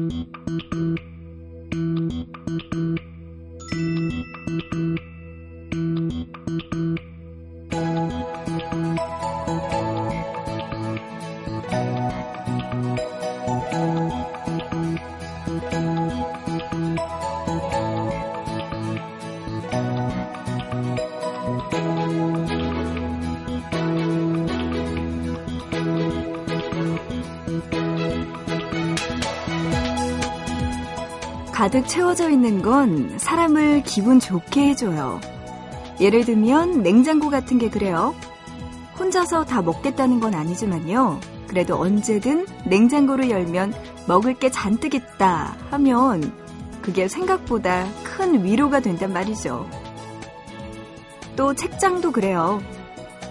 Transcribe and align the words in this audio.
Thank 0.00 0.28
you. 1.74 1.99
가득 31.70 31.86
채워져 31.86 32.30
있는 32.30 32.62
건 32.62 33.16
사람을 33.16 33.84
기분 33.84 34.18
좋게 34.18 34.70
해줘요. 34.70 35.20
예를 36.00 36.24
들면 36.24 36.82
냉장고 36.82 37.30
같은 37.30 37.58
게 37.58 37.70
그래요. 37.70 38.12
혼자서 38.98 39.44
다 39.44 39.62
먹겠다는 39.62 40.18
건 40.18 40.34
아니지만요. 40.34 41.20
그래도 41.46 41.78
언제든 41.78 42.48
냉장고를 42.64 43.30
열면 43.30 43.72
먹을 44.08 44.34
게 44.34 44.50
잔뜩 44.50 44.94
있다 44.94 45.56
하면 45.70 46.32
그게 46.82 47.06
생각보다 47.06 47.86
큰 48.02 48.44
위로가 48.44 48.80
된단 48.80 49.12
말이죠. 49.12 49.70
또 51.36 51.54
책장도 51.54 52.10
그래요. 52.10 52.60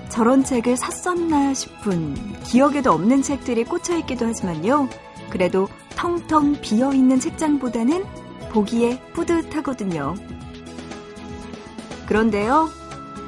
저런 0.08 0.45
책을 0.45 0.78
샀었나 0.78 1.53
싶은 1.53 2.16
기억에도 2.44 2.94
없는 2.94 3.22
책들이 3.22 3.66
꽂혀 3.66 3.98
있기도 3.98 4.28
하지만요. 4.28 4.88
그래도 5.30 5.67
텅텅 5.98 6.56
비어 6.62 6.94
있는 6.94 7.20
책장보다는 7.20 8.06
보기에 8.49 8.99
뿌듯하거든요. 9.13 10.16
그런데요, 12.08 12.69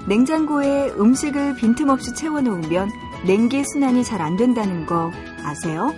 냉장고에 0.08 0.90
음식을 0.92 1.56
빈틈없이 1.56 2.16
채워놓으면 2.16 2.90
냉기 3.26 3.64
순환이 3.64 4.04
잘 4.04 4.22
안 4.22 4.36
된다는 4.36 4.86
거 4.86 5.12
아세요? 5.44 5.94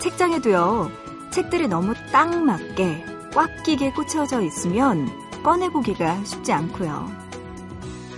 책장에도요, 0.00 0.90
책들이 1.30 1.68
너무 1.68 1.94
딱 2.12 2.42
맞게 2.42 3.04
꽉 3.34 3.62
끼게 3.64 3.92
꽂혀져 3.92 4.40
있으면 4.42 5.08
꺼내보기가 5.42 6.24
쉽지 6.24 6.52
않고요. 6.52 7.10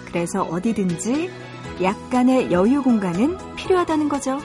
그래서 0.07 0.43
어디든지 0.43 1.31
약간의 1.83 2.53
여유 2.53 2.83
공간은 2.83 3.39
필요하다는 3.57 4.09
거죠. 4.09 4.39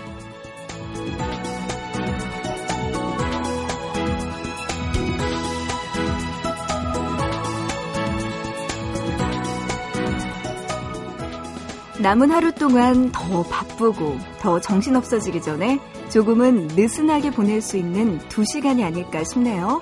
남은 12.07 12.31
하루 12.31 12.53
동안 12.53 13.11
더 13.11 13.43
바쁘고 13.43 14.17
더 14.39 14.61
정신없어지기 14.61 15.41
전에 15.41 15.77
조금은 16.09 16.67
느슨하게 16.67 17.31
보낼 17.31 17.61
수 17.61 17.75
있는 17.75 18.17
두 18.29 18.45
시간이 18.45 18.81
아닐까 18.81 19.25
싶네요. 19.25 19.81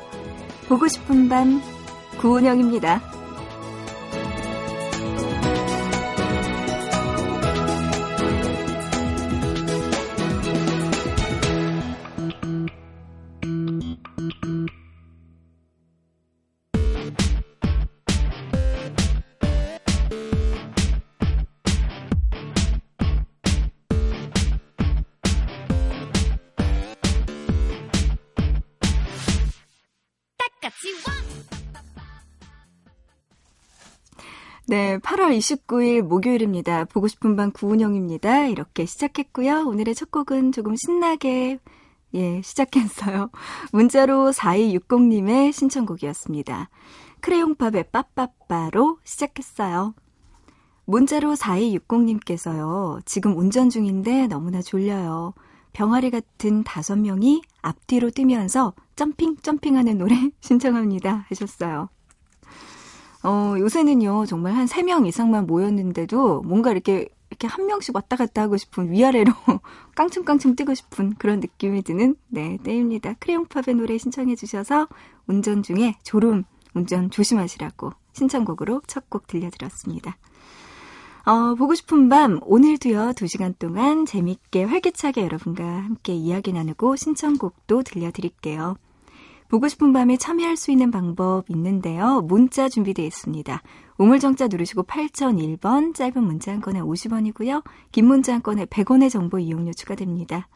보고 0.68 0.88
싶은 0.88 1.30
밤, 1.30 1.62
구은영입니다. 2.18 3.15
8월 35.26 35.38
29일 35.40 36.02
목요일입니다. 36.04 36.86
보고 36.86 37.08
싶은 37.08 37.36
밤 37.36 37.52
구은영입니다. 37.52 38.46
이렇게 38.46 38.86
시작했고요. 38.86 39.66
오늘의 39.66 39.96
첫 39.96 40.12
곡은 40.12 40.52
조금 40.52 40.76
신나게 40.76 41.58
예, 42.14 42.42
시작했어요. 42.44 43.32
문자로 43.72 44.32
4260님의 44.32 45.52
신청곡이었습니다. 45.52 46.70
크레용팝의 47.22 47.86
빠빠빠로 47.92 49.00
시작했어요. 49.04 49.96
문자로 50.86 51.34
4260님께서요. 51.34 53.04
지금 53.06 53.36
운전 53.36 53.72
중인데 53.72 54.28
너무나 54.28 54.62
졸려요. 54.62 55.34
병아리 55.74 56.12
같은 56.12 56.64
다섯 56.64 56.98
명이 56.98 57.42
앞뒤로 57.64 58.12
뛰면서 58.12 58.74
점핑 58.96 59.38
점핑하는 59.38 59.98
노래 59.98 60.16
신청합니다 60.40 61.26
하셨어요. 61.30 61.90
어, 63.26 63.56
요새는요, 63.58 64.26
정말 64.28 64.54
한 64.54 64.68
3명 64.68 65.08
이상만 65.08 65.48
모였는데도 65.48 66.42
뭔가 66.44 66.72
이렇게, 66.72 67.08
이렇게 67.32 67.48
한 67.48 67.66
명씩 67.66 67.96
왔다 67.96 68.16
갔다 68.16 68.44
하고 68.44 68.56
싶은 68.56 68.92
위아래로 68.92 69.32
깡충깡충 69.96 70.56
뛰고 70.56 70.76
싶은 70.76 71.16
그런 71.16 71.40
느낌이 71.40 71.82
드는, 71.82 72.16
네, 72.28 72.58
때입니다. 72.64 73.16
크레용팝의 73.16 73.76
노래 73.76 73.98
신청해 73.98 74.36
주셔서 74.36 74.88
운전 75.28 75.64
중에 75.64 75.96
졸음, 76.04 76.44
운전 76.76 77.10
조심하시라고 77.10 77.92
신청곡으로 78.14 78.82
첫 78.88 79.10
곡 79.10 79.28
들려드렸습니다. 79.28 80.18
어, 81.26 81.56
보고 81.56 81.74
싶은 81.74 82.08
밤, 82.10 82.40
오늘도요, 82.44 83.14
2시간 83.14 83.58
동안 83.58 84.06
재밌게 84.06 84.66
활기차게 84.66 85.24
여러분과 85.24 85.64
함께 85.64 86.14
이야기 86.14 86.54
나누고 86.54 86.96
신청곡도 86.96 87.82
들려드릴게요. 87.82 88.76
보고 89.48 89.68
싶은 89.68 89.94
밤에 89.94 90.18
참여할 90.18 90.58
수 90.58 90.72
있는 90.72 90.92
방법 90.92 91.50
있는데요. 91.50 92.22
문자 92.22 92.68
준비되어 92.68 93.06
있습니다. 93.06 93.62
우물정자 93.98 94.48
누르시고 94.48 94.84
8001번, 94.84 95.94
짧은 95.94 96.24
문자 96.24 96.52
한 96.52 96.62
건에 96.62 96.82
50원이고요. 96.82 97.64
긴 97.92 98.08
문자 98.08 98.34
한 98.34 98.42
건에 98.42 98.66
100원의 98.66 99.10
정보 99.10 99.40
이용료 99.40 99.74
추가됩니다. 99.74 100.48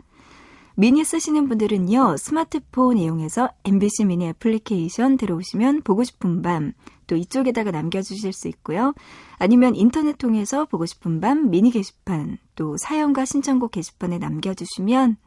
미니 0.75 1.03
쓰시는 1.03 1.49
분들은요, 1.49 2.15
스마트폰 2.17 2.97
이용해서 2.97 3.49
MBC 3.65 4.05
미니 4.05 4.27
애플리케이션 4.27 5.17
들어오시면 5.17 5.81
보고 5.81 6.03
싶은 6.03 6.41
밤, 6.41 6.71
또 7.05 7.17
이쪽에다가 7.17 7.71
남겨주실 7.71 8.31
수 8.31 8.47
있고요. 8.47 8.93
아니면 9.39 9.75
인터넷 9.75 10.17
통해서 10.17 10.65
보고 10.65 10.85
싶은 10.85 11.19
밤 11.19 11.49
미니 11.49 11.71
게시판, 11.71 12.37
또 12.55 12.77
사연과 12.77 13.25
신청곡 13.25 13.71
게시판에 13.71 14.19
남겨주시면 14.19 15.17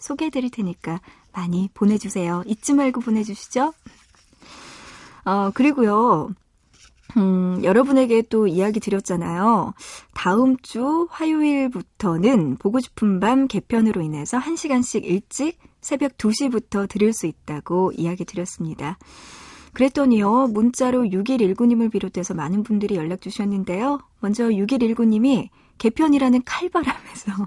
소개해드릴 0.00 0.50
테니까 0.50 1.00
많이 1.36 1.68
보내주세요. 1.74 2.42
잊지 2.46 2.72
말고 2.72 3.02
보내주시죠. 3.02 3.72
어, 5.26 5.50
그리고요. 5.54 6.30
음, 7.16 7.60
여러분에게 7.62 8.22
또 8.22 8.46
이야기 8.46 8.80
드렸잖아요. 8.80 9.74
다음 10.12 10.56
주 10.58 11.06
화요일부터는 11.10 12.56
보고 12.56 12.80
싶은 12.80 13.20
밤 13.20 13.46
개편으로 13.46 14.02
인해서 14.02 14.38
1시간씩 14.38 15.04
일찍 15.04 15.58
새벽 15.80 16.16
2시부터 16.18 16.88
들을 16.88 17.12
수 17.12 17.26
있다고 17.26 17.92
이야기 17.96 18.24
드렸습니다. 18.24 18.98
그랬더니요, 19.72 20.48
문자로 20.48 21.04
6119님을 21.04 21.92
비롯해서 21.92 22.34
많은 22.34 22.62
분들이 22.62 22.96
연락 22.96 23.20
주셨는데요. 23.20 24.00
먼저 24.20 24.48
6119님이 24.48 25.48
개편이라는 25.78 26.42
칼바람에서 26.44 27.46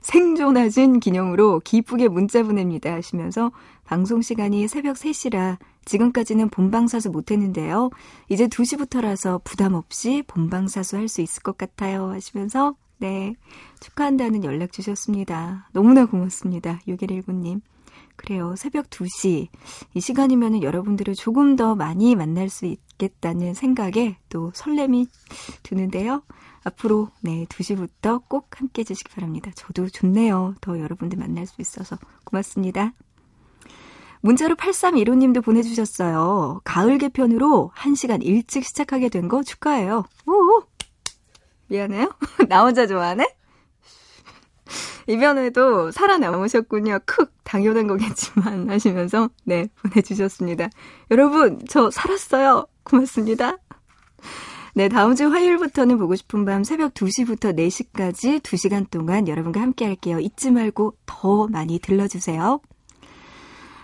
생존하신 0.00 1.00
기념으로 1.00 1.60
기쁘게 1.64 2.08
문자 2.08 2.42
보냅니다 2.42 2.92
하시면서 2.92 3.52
방송 3.84 4.22
시간이 4.22 4.68
새벽 4.68 4.96
3시라 4.96 5.58
지금까지는 5.84 6.50
본방사수 6.50 7.10
못했는데요. 7.10 7.90
이제 8.28 8.46
2시부터라서 8.46 9.42
부담 9.42 9.74
없이 9.74 10.22
본방사수 10.26 10.96
할 10.96 11.08
수 11.08 11.20
있을 11.22 11.42
것 11.42 11.58
같아요 11.58 12.10
하시면서 12.10 12.74
네 12.98 13.34
축하한다는 13.80 14.44
연락 14.44 14.72
주셨습니다. 14.72 15.68
너무나 15.72 16.06
고맙습니다. 16.06 16.80
6119님. 16.86 17.60
그래요. 18.16 18.54
새벽 18.56 18.90
2시. 18.90 19.48
이 19.94 20.00
시간이면 20.00 20.62
여러분들을 20.62 21.14
조금 21.14 21.56
더 21.56 21.74
많이 21.74 22.14
만날 22.14 22.50
수 22.50 22.66
있겠다는 22.66 23.54
생각에 23.54 24.18
또 24.28 24.52
설렘이 24.54 25.06
드는데요. 25.62 26.22
앞으로 26.64 27.08
네 27.20 27.46
2시부터 27.48 28.22
꼭 28.28 28.60
함께 28.60 28.80
해주시기 28.80 29.10
바랍니다. 29.14 29.50
저도 29.54 29.88
좋네요. 29.88 30.54
더 30.60 30.78
여러분들 30.78 31.18
만날 31.18 31.46
수 31.46 31.60
있어서 31.60 31.96
고맙습니다. 32.24 32.92
문자로 34.22 34.54
8315님도 34.56 35.42
보내주셨어요. 35.42 36.60
가을 36.64 36.98
개편으로 36.98 37.72
1시간 37.74 38.22
일찍 38.22 38.64
시작하게 38.64 39.08
된 39.08 39.28
거 39.28 39.42
축하해요. 39.42 40.04
오 40.26 40.62
미안해요. 41.68 42.12
나 42.48 42.62
혼자 42.62 42.86
좋아하네? 42.86 43.34
이번에도 45.08 45.90
살아남으셨군요. 45.90 47.00
쿡! 47.06 47.32
당연한 47.44 47.86
거겠지만 47.86 48.68
하시면서 48.70 49.30
네, 49.44 49.68
보내주셨습니다. 49.82 50.68
여러분, 51.10 51.60
저 51.68 51.90
살았어요. 51.90 52.66
고맙습니다. 52.84 53.56
네, 54.74 54.88
다음 54.88 55.14
주 55.14 55.28
화요일부터는 55.30 55.98
보고 55.98 56.14
싶은 56.14 56.44
밤 56.44 56.62
새벽 56.64 56.94
2시부터 56.94 57.56
4시까지 57.56 58.40
2시간 58.40 58.88
동안 58.90 59.26
여러분과 59.28 59.60
함께 59.60 59.84
할게요. 59.84 60.20
잊지 60.20 60.50
말고 60.52 60.94
더 61.06 61.48
많이 61.48 61.78
들러주세요. 61.80 62.60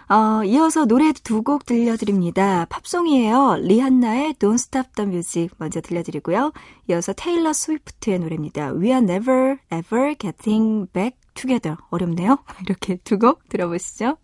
어, 0.08 0.44
이어서 0.44 0.84
노래 0.84 1.12
두 1.12 1.42
곡 1.42 1.66
들려드립니다. 1.66 2.66
팝송이에요. 2.66 3.56
리한나의 3.62 4.34
Don't 4.34 4.54
Stop 4.54 4.90
the 4.94 5.08
Music 5.08 5.52
먼저 5.58 5.80
들려드리고요. 5.80 6.52
이어서 6.88 7.12
테일러 7.12 7.52
스위프트의 7.52 8.20
노래입니다. 8.20 8.72
We 8.74 8.90
are 8.90 9.02
never 9.02 9.56
ever 9.72 10.14
getting 10.16 10.86
back 10.92 11.18
together. 11.34 11.76
어렵네요. 11.90 12.38
이렇게 12.64 12.96
두 13.02 13.18
곡 13.18 13.48
들어보시죠. 13.48 14.16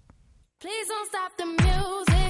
Please 0.60 0.86
don't 0.88 1.06
stop 1.08 1.36
the 1.36 1.50
music. 1.50 2.21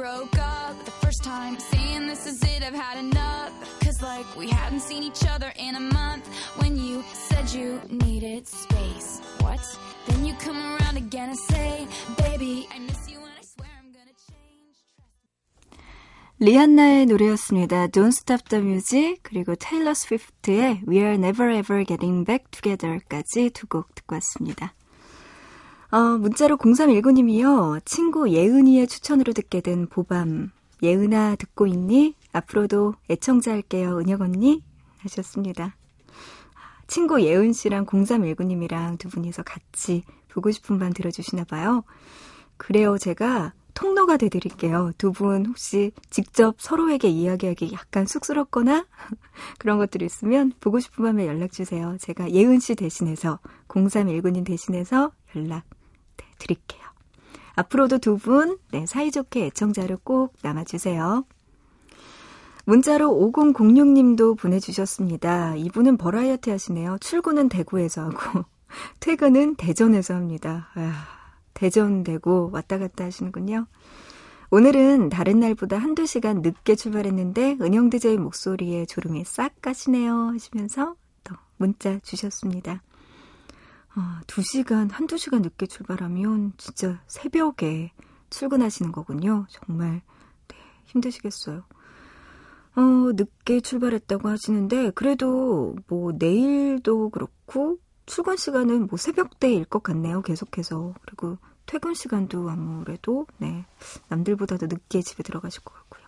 broke 0.00 0.38
up 0.38 0.84
the 0.84 0.90
first 0.90 1.22
time 1.22 1.58
saying 1.58 2.06
this 2.06 2.26
is 2.26 2.42
it 2.42 2.62
I've 2.62 2.74
had 2.74 2.98
enough 2.98 3.52
cause 3.80 4.00
like 4.02 4.26
we 4.36 4.48
hadn't 4.48 4.80
seen 4.80 5.02
each 5.02 5.24
other 5.26 5.52
in 5.56 5.74
a 5.74 5.80
month 5.80 6.26
when 6.56 6.76
you 6.76 7.02
said 7.12 7.50
you 7.50 7.80
needed 7.90 8.46
space 8.46 9.20
what 9.40 9.60
then 10.06 10.24
you 10.24 10.34
come 10.34 10.56
around 10.56 10.96
again 10.96 11.30
and 11.30 11.38
say 11.38 11.86
baby 12.18 12.68
I 12.74 12.78
miss 12.78 13.10
you 13.10 13.18
and 13.18 13.34
I 13.38 13.44
swear 13.44 13.68
I'm 13.78 13.92
gonna 13.92 14.16
change 14.28 14.76
리안나의 16.38 17.06
노래였습니다. 17.06 17.88
Don't 17.88 18.12
Stop 18.12 18.48
the 18.48 18.64
Music 18.64 19.20
그리고 19.22 19.54
테일러 19.56 19.92
스위프트의 19.92 20.82
We 20.88 20.98
Are 20.98 21.14
Never 21.14 21.50
Ever 21.50 21.84
Getting 21.84 22.24
Back 22.24 22.50
Together까지 22.50 23.50
두 23.50 23.66
곡 23.66 23.94
듣고 23.94 24.14
왔습니다. 24.16 24.74
어, 25.95 26.17
문자로 26.17 26.57
0319님이요. 26.57 27.79
친구 27.85 28.29
예은이의 28.29 28.85
추천으로 28.85 29.31
듣게 29.31 29.61
된 29.61 29.87
보밤. 29.87 30.51
예은아 30.83 31.37
듣고 31.37 31.67
있니? 31.67 32.15
앞으로도 32.33 32.95
애청자 33.09 33.53
할게요. 33.53 33.99
은혁 33.99 34.19
언니? 34.19 34.61
하셨습니다. 34.97 35.77
친구 36.87 37.21
예은 37.21 37.53
씨랑 37.53 37.85
0319님이랑 37.85 38.99
두 38.99 39.07
분이서 39.07 39.43
같이 39.43 40.03
보고 40.27 40.51
싶은 40.51 40.79
밤 40.79 40.91
들어주시나 40.91 41.45
봐요. 41.45 41.85
그래요. 42.57 42.97
제가 42.97 43.53
통로가 43.73 44.17
되드릴게요. 44.17 44.91
두 44.97 45.13
분 45.13 45.45
혹시 45.45 45.93
직접 46.09 46.55
서로에게 46.59 47.07
이야기하기 47.07 47.71
약간 47.71 48.05
쑥스럽거나 48.05 48.85
그런 49.59 49.77
것들이 49.77 50.03
있으면 50.05 50.51
보고 50.59 50.81
싶은 50.81 51.05
밤에 51.05 51.25
연락 51.25 51.53
주세요. 51.53 51.95
제가 52.01 52.31
예은 52.31 52.59
씨 52.59 52.75
대신해서 52.75 53.39
0319님 53.69 54.45
대신해서 54.45 55.13
연락 55.37 55.63
드릴게요. 56.39 56.81
앞으로도 57.55 57.99
두 57.99 58.17
분, 58.17 58.57
네, 58.71 58.85
사이좋게 58.85 59.45
애청자로 59.45 59.97
꼭 60.03 60.33
남아주세요. 60.41 61.25
문자로 62.65 63.09
5006님도 63.09 64.37
보내주셨습니다. 64.37 65.55
이분은 65.55 65.97
버라이어티 65.97 66.49
하시네요. 66.49 66.97
출근은 66.99 67.47
대구에서 67.47 68.05
하고, 68.05 68.43
퇴근은 68.99 69.55
대전에서 69.55 70.15
합니다. 70.15 70.69
아, 70.75 71.05
대전, 71.53 72.03
대구 72.03 72.49
왔다 72.51 72.77
갔다 72.79 73.05
하시는군요. 73.05 73.67
오늘은 74.51 75.09
다른 75.09 75.39
날보다 75.39 75.77
한두 75.77 76.05
시간 76.05 76.41
늦게 76.41 76.75
출발했는데, 76.75 77.57
은영 77.61 77.89
DJ 77.89 78.17
목소리에 78.17 78.85
졸음이 78.85 79.23
싹 79.25 79.61
가시네요. 79.61 80.31
하시면서 80.33 80.95
또 81.23 81.35
문자 81.57 81.99
주셨습니다. 81.99 82.81
어, 83.97 84.19
2시간, 84.27 84.91
한두 84.91 85.17
시간 85.17 85.41
늦게 85.41 85.67
출발하면 85.67 86.53
진짜 86.57 87.01
새벽에 87.07 87.91
출근하시는 88.29 88.91
거군요. 88.91 89.45
정말, 89.49 90.01
네, 90.49 90.57
힘드시겠어요. 90.85 91.63
어, 92.75 92.81
늦게 93.15 93.61
출발했다고 93.61 94.27
하시는데, 94.27 94.91
그래도 94.91 95.75
뭐 95.87 96.11
내일도 96.17 97.09
그렇고, 97.09 97.77
출근 98.05 98.35
시간은 98.35 98.87
뭐 98.87 98.97
새벽대일 98.97 99.65
것 99.65 99.81
같네요. 99.81 100.21
계속해서. 100.21 100.93
그리고 101.01 101.37
퇴근 101.65 101.93
시간도 101.93 102.49
아무래도, 102.49 103.25
네, 103.37 103.65
남들보다도 104.09 104.67
늦게 104.67 105.01
집에 105.01 105.23
들어가실 105.23 105.63
것 105.63 105.73
같고요. 105.73 106.05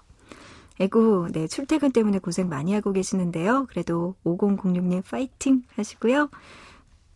에고, 0.80 1.30
네, 1.32 1.48
출퇴근 1.48 1.92
때문에 1.92 2.20
고생 2.20 2.50
많이 2.50 2.74
하고 2.74 2.92
계시는데요. 2.92 3.66
그래도 3.70 4.16
5006님 4.26 5.04
파이팅 5.10 5.64
하시고요. 5.76 6.30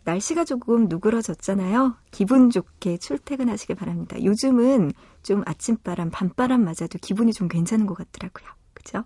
날씨가 0.04 0.46
조금 0.46 0.88
누그러졌잖아요. 0.88 1.96
기분 2.12 2.50
좋게 2.50 2.98
출퇴근하시길 2.98 3.76
바랍니다. 3.76 4.22
요즘은 4.24 4.92
좀 5.24 5.44
아침바람, 5.46 6.10
밤바람 6.12 6.64
맞아도 6.64 6.98
기분이 7.02 7.34
좀 7.34 7.48
괜찮은 7.48 7.86
것 7.86 7.96
같더라고요. 7.96 8.48
그죠? 8.74 9.04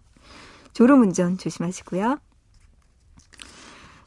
졸음 0.74 1.02
운전 1.02 1.38
조심하시고요. 1.38 2.18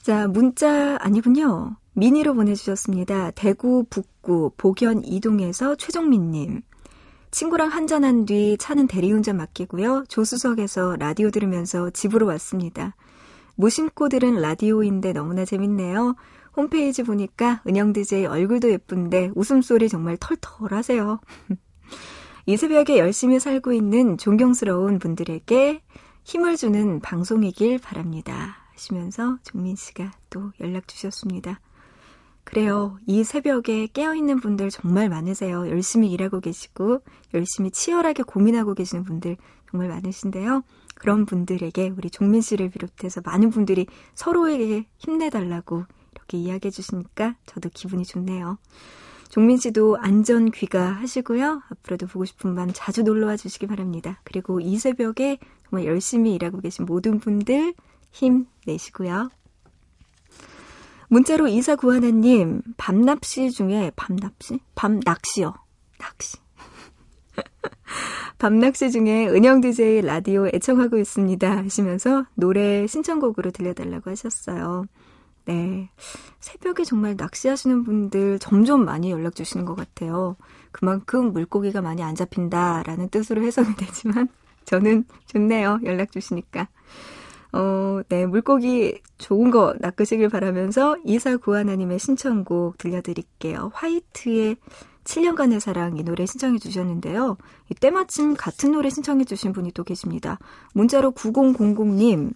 자, 0.02 0.26
문자 0.28 0.96
아니군요. 1.00 1.76
미니로 1.92 2.34
보내주셨습니다. 2.34 3.32
대구 3.32 3.84
북구 3.90 4.52
복연 4.56 5.04
이동에서 5.04 5.74
최종민님. 5.74 6.62
친구랑 7.30 7.68
한잔한 7.68 8.24
뒤 8.24 8.56
차는 8.58 8.86
대리운전 8.86 9.36
맡기고요. 9.36 10.04
조수석에서 10.08 10.96
라디오 10.96 11.30
들으면서 11.30 11.90
집으로 11.90 12.26
왔습니다. 12.26 12.94
무심코 13.56 14.08
들은 14.08 14.40
라디오인데 14.40 15.12
너무나 15.12 15.44
재밌네요. 15.44 16.14
홈페이지 16.58 17.04
보니까 17.04 17.62
은영 17.68 17.92
DJ 17.92 18.26
얼굴도 18.26 18.72
예쁜데 18.72 19.30
웃음소리 19.36 19.88
정말 19.88 20.16
털털 20.18 20.72
하세요. 20.76 21.20
이 22.46 22.56
새벽에 22.56 22.98
열심히 22.98 23.38
살고 23.38 23.72
있는 23.72 24.18
존경스러운 24.18 24.98
분들에게 24.98 25.80
힘을 26.24 26.56
주는 26.56 26.98
방송이길 26.98 27.78
바랍니다. 27.78 28.56
하시면서 28.72 29.38
종민 29.44 29.76
씨가 29.76 30.10
또 30.30 30.50
연락 30.60 30.88
주셨습니다. 30.88 31.60
그래요. 32.42 32.98
이 33.06 33.22
새벽에 33.22 33.86
깨어있는 33.86 34.40
분들 34.40 34.70
정말 34.70 35.08
많으세요. 35.08 35.68
열심히 35.68 36.10
일하고 36.10 36.40
계시고, 36.40 37.02
열심히 37.34 37.70
치열하게 37.70 38.24
고민하고 38.24 38.74
계시는 38.74 39.04
분들 39.04 39.36
정말 39.70 39.88
많으신데요. 39.88 40.64
그런 40.94 41.24
분들에게 41.24 41.92
우리 41.96 42.10
종민 42.10 42.40
씨를 42.40 42.70
비롯해서 42.70 43.20
많은 43.24 43.50
분들이 43.50 43.86
서로에게 44.14 44.86
힘내달라고 44.96 45.84
이렇게 46.28 46.38
이야기해 46.38 46.70
주시니까 46.70 47.36
저도 47.46 47.70
기분이 47.72 48.04
좋네요. 48.04 48.58
종민 49.30 49.56
씨도 49.56 49.96
안전 49.98 50.50
귀가 50.50 50.92
하시고요. 50.92 51.62
앞으로도 51.70 52.06
보고 52.06 52.24
싶은 52.24 52.54
밤 52.54 52.70
자주 52.72 53.02
놀러와 53.02 53.36
주시기 53.36 53.66
바랍니다. 53.66 54.20
그리고 54.24 54.60
이 54.60 54.78
새벽에 54.78 55.38
정말 55.68 55.86
열심히 55.86 56.34
일하고 56.34 56.60
계신 56.60 56.84
모든 56.84 57.18
분들 57.18 57.74
힘 58.10 58.46
내시고요. 58.66 59.30
문자로 61.08 61.48
이사 61.48 61.74
구하나님, 61.76 62.62
밤낚시 62.76 63.50
중에, 63.50 63.90
밤낚시? 63.96 64.60
밤낚시요. 64.74 65.54
낚시. 65.98 66.36
밤낚시 68.38 68.90
중에 68.90 69.26
은영 69.28 69.62
DJ 69.62 70.02
라디오 70.02 70.46
애청하고 70.48 70.98
있습니다. 70.98 71.56
하시면서 71.56 72.26
노래 72.34 72.86
신청곡으로 72.86 73.50
들려달라고 73.50 74.10
하셨어요. 74.10 74.84
네. 75.48 75.88
새벽에 76.40 76.84
정말 76.84 77.16
낚시하시는 77.16 77.82
분들 77.82 78.38
점점 78.38 78.84
많이 78.84 79.10
연락 79.10 79.34
주시는 79.34 79.64
것 79.64 79.74
같아요. 79.74 80.36
그만큼 80.72 81.32
물고기가 81.32 81.80
많이 81.80 82.02
안 82.02 82.14
잡힌다라는 82.14 83.08
뜻으로 83.08 83.42
해석이 83.42 83.74
되지만 83.80 84.28
저는 84.66 85.04
좋네요. 85.24 85.80
연락 85.84 86.12
주시니까. 86.12 86.68
어, 87.54 88.02
네. 88.10 88.26
물고기 88.26 89.00
좋은 89.16 89.50
거 89.50 89.74
낚으시길 89.80 90.28
바라면서 90.28 90.98
이사 91.06 91.38
구하나님의 91.38 91.98
신청곡 91.98 92.76
들려드릴게요. 92.76 93.70
화이트의 93.72 94.56
7년간의 95.04 95.60
사랑 95.60 95.96
이 95.96 96.02
노래 96.02 96.26
신청해 96.26 96.58
주셨는데요. 96.58 97.38
이 97.70 97.74
때마침 97.74 98.34
같은 98.34 98.72
노래 98.72 98.90
신청해 98.90 99.24
주신 99.24 99.54
분이 99.54 99.72
또 99.72 99.82
계십니다. 99.82 100.38
문자로 100.74 101.12
9000님. 101.12 102.34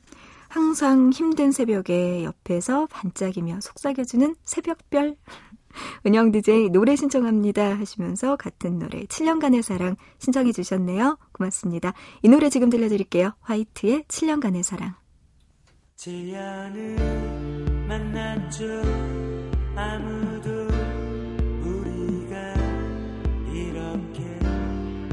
항상 0.52 1.10
힘든 1.14 1.50
새벽에 1.50 2.24
옆에서 2.24 2.86
반짝이며 2.88 3.60
속삭여주는 3.62 4.36
새벽별. 4.44 5.16
은영 6.04 6.30
DJ 6.30 6.68
노래 6.68 6.94
신청합니다 6.94 7.78
하시면서 7.78 8.36
같은 8.36 8.78
노래 8.78 9.04
7년간의 9.04 9.62
사랑 9.62 9.96
신청해 10.18 10.52
주셨네요. 10.52 11.16
고맙습니다. 11.32 11.94
이 12.20 12.28
노래 12.28 12.50
지금 12.50 12.68
들려드릴게요. 12.68 13.32
화이트의 13.40 14.02
7년간의 14.08 14.62
사랑. 14.62 14.94
제안을 15.96 16.96
만났죠 17.88 18.66
아무도 19.74 20.50
우리가 21.64 22.36
이렇게 23.54 24.38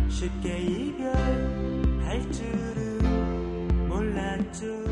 쉽게 0.09 0.59
이별할 0.59 2.29
줄은 2.29 3.87
몰랐죠 3.87 4.88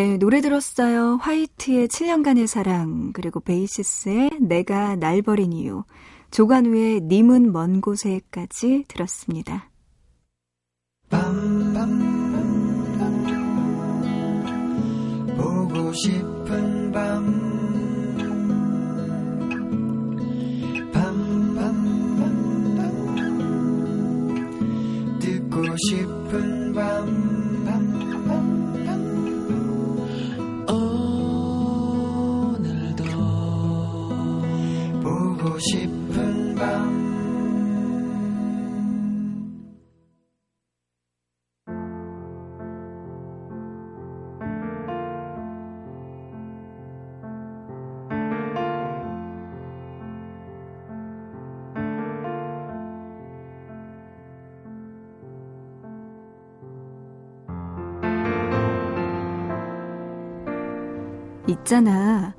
네, 0.00 0.16
노래 0.16 0.40
들었어요. 0.40 1.18
화이트의 1.20 1.88
7년간의 1.88 2.46
사랑, 2.46 3.12
그리고 3.12 3.38
베이시스의 3.40 4.30
내가 4.40 4.96
날 4.96 5.20
버린 5.20 5.52
이유, 5.52 5.84
조관우의 6.30 7.02
님은 7.02 7.52
먼 7.52 7.82
곳에까지 7.82 8.86
들었습니다. 8.88 9.68
보고 15.36 15.92
싶은 15.92 16.92
밤 16.92 17.26
밤밤밤 20.94 22.38
듣고 25.20 25.76
싶은 25.90 26.72
밤 26.72 27.39
싶은 35.60 36.54
밤 36.54 37.00
있잖아. 61.48 62.34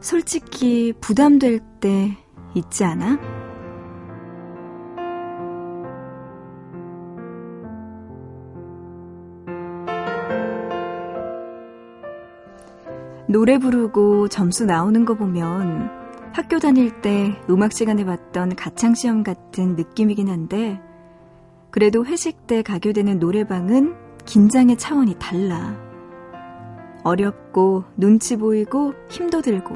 솔직히 0.00 0.92
부담될 1.00 1.60
때 1.80 2.16
있지 2.54 2.84
않아? 2.84 3.18
노래 13.28 13.58
부르고 13.58 14.28
점수 14.28 14.66
나오는 14.66 15.04
거 15.06 15.14
보면 15.14 15.90
학교 16.34 16.58
다닐 16.58 17.00
때 17.00 17.34
음악 17.48 17.72
시간에 17.72 18.04
봤던 18.04 18.56
가창시험 18.56 19.22
같은 19.22 19.74
느낌이긴 19.76 20.28
한데 20.28 20.80
그래도 21.70 22.04
회식 22.04 22.46
때 22.46 22.62
가게 22.62 22.92
되는 22.92 23.18
노래방은 23.18 23.94
긴장의 24.26 24.76
차원이 24.76 25.16
달라. 25.18 25.74
어렵고 27.04 27.84
눈치 27.96 28.36
보이고 28.36 28.92
힘도 29.08 29.40
들고 29.40 29.74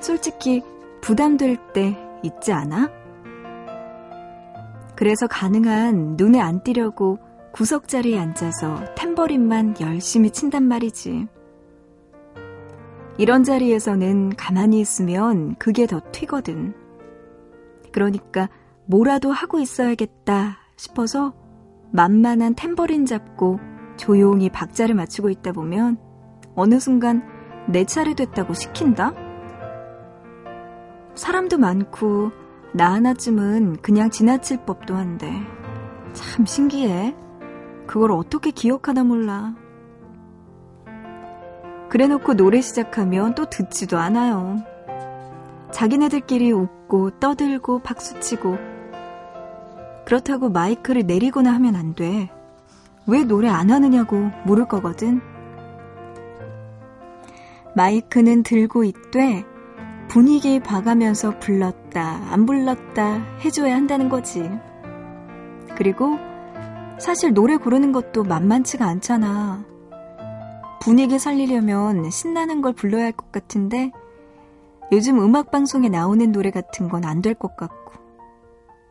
솔직히 0.00 0.62
부담될 1.04 1.58
때 1.74 1.98
있지 2.22 2.50
않아? 2.50 2.90
그래서 4.96 5.26
가능한 5.26 6.14
눈에 6.16 6.40
안 6.40 6.62
띄려고 6.62 7.18
구석 7.52 7.88
자리에 7.88 8.18
앉아서 8.18 8.94
탬버린만 8.94 9.74
열심히 9.82 10.30
친단 10.30 10.62
말이지. 10.62 11.28
이런 13.18 13.44
자리에서는 13.44 14.30
가만히 14.36 14.80
있으면 14.80 15.56
그게 15.56 15.86
더 15.86 16.00
튀거든. 16.10 16.72
그러니까 17.92 18.48
뭐라도 18.86 19.30
하고 19.30 19.60
있어야겠다 19.60 20.56
싶어서 20.76 21.34
만만한 21.92 22.54
탬버린 22.54 23.04
잡고 23.04 23.60
조용히 23.98 24.48
박자를 24.48 24.94
맞추고 24.94 25.28
있다 25.28 25.52
보면 25.52 25.98
어느 26.54 26.80
순간 26.80 27.22
내 27.68 27.84
차례 27.84 28.14
됐다고 28.14 28.54
시킨다? 28.54 29.12
사람도 31.14 31.58
많고 31.58 32.32
나 32.72 32.92
하나쯤은 32.92 33.76
그냥 33.82 34.10
지나칠 34.10 34.64
법도 34.64 34.94
한데 34.94 35.32
참 36.12 36.44
신기해. 36.46 37.14
그걸 37.86 38.12
어떻게 38.12 38.50
기억하나 38.50 39.04
몰라. 39.04 39.54
그래 41.88 42.06
놓고 42.08 42.34
노래 42.34 42.60
시작하면 42.60 43.34
또 43.34 43.44
듣지도 43.44 43.98
않아요. 43.98 44.62
자기네들끼리 45.70 46.50
웃고 46.50 47.20
떠들고 47.20 47.80
박수치고 47.80 48.56
그렇다고 50.04 50.48
마이크를 50.50 51.06
내리거나 51.06 51.52
하면 51.54 51.76
안 51.76 51.94
돼. 51.94 52.30
왜 53.06 53.22
노래 53.24 53.48
안 53.48 53.70
하느냐고 53.70 54.30
물을 54.44 54.66
거거든. 54.66 55.20
마이크는 57.76 58.42
들고 58.42 58.84
있되 58.84 59.44
분위기 60.14 60.60
봐가면서 60.60 61.40
불렀다, 61.40 62.20
안 62.30 62.46
불렀다 62.46 63.16
해줘야 63.44 63.74
한다는 63.74 64.08
거지. 64.08 64.48
그리고 65.76 66.18
사실 67.00 67.34
노래 67.34 67.56
고르는 67.56 67.90
것도 67.90 68.22
만만치가 68.22 68.86
않잖아. 68.86 69.64
분위기 70.80 71.18
살리려면 71.18 72.10
신나는 72.12 72.62
걸 72.62 72.74
불러야 72.74 73.06
할 73.06 73.12
것 73.12 73.32
같은데 73.32 73.90
요즘 74.92 75.18
음악방송에 75.18 75.88
나오는 75.88 76.30
노래 76.30 76.52
같은 76.52 76.88
건 76.88 77.04
안 77.04 77.20
될 77.20 77.34
것 77.34 77.56
같고. 77.56 77.94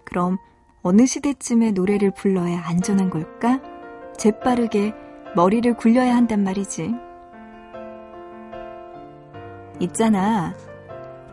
그럼 0.04 0.38
어느 0.82 1.06
시대쯤에 1.06 1.72
노래를 1.72 2.12
불러야 2.12 2.62
안전한 2.66 3.10
걸까? 3.10 3.62
재빠르게 4.18 4.94
머리를 5.38 5.74
굴려야 5.78 6.18
한단 6.18 6.44
말이지. 6.44 6.94
있잖아. 9.80 10.54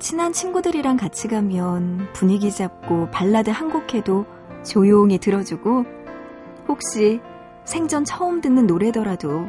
친한 0.01 0.33
친구들이랑 0.33 0.97
같이 0.97 1.29
가면 1.29 2.09
분위기 2.15 2.51
잡고 2.51 3.11
발라드 3.11 3.51
한 3.51 3.71
곡 3.71 3.95
해도 3.95 4.25
조용히 4.65 5.19
들어주고 5.19 5.85
혹시 6.67 7.21
생전 7.65 8.05
처음 8.05 8.41
듣는 8.41 8.67
노래더라도 8.67 9.47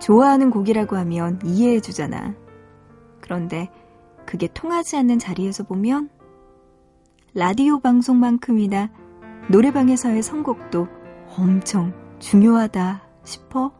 좋아하는 0.00 0.50
곡이라고 0.50 0.96
하면 0.96 1.38
이해해 1.44 1.80
주잖아. 1.80 2.34
그런데 3.20 3.70
그게 4.26 4.48
통하지 4.48 4.96
않는 4.96 5.18
자리에서 5.18 5.64
보면 5.64 6.08
라디오 7.34 7.78
방송만큼이나 7.78 8.90
노래방에서의 9.50 10.22
선곡도 10.22 10.88
엄청 11.36 11.92
중요하다 12.18 13.02
싶어. 13.24 13.72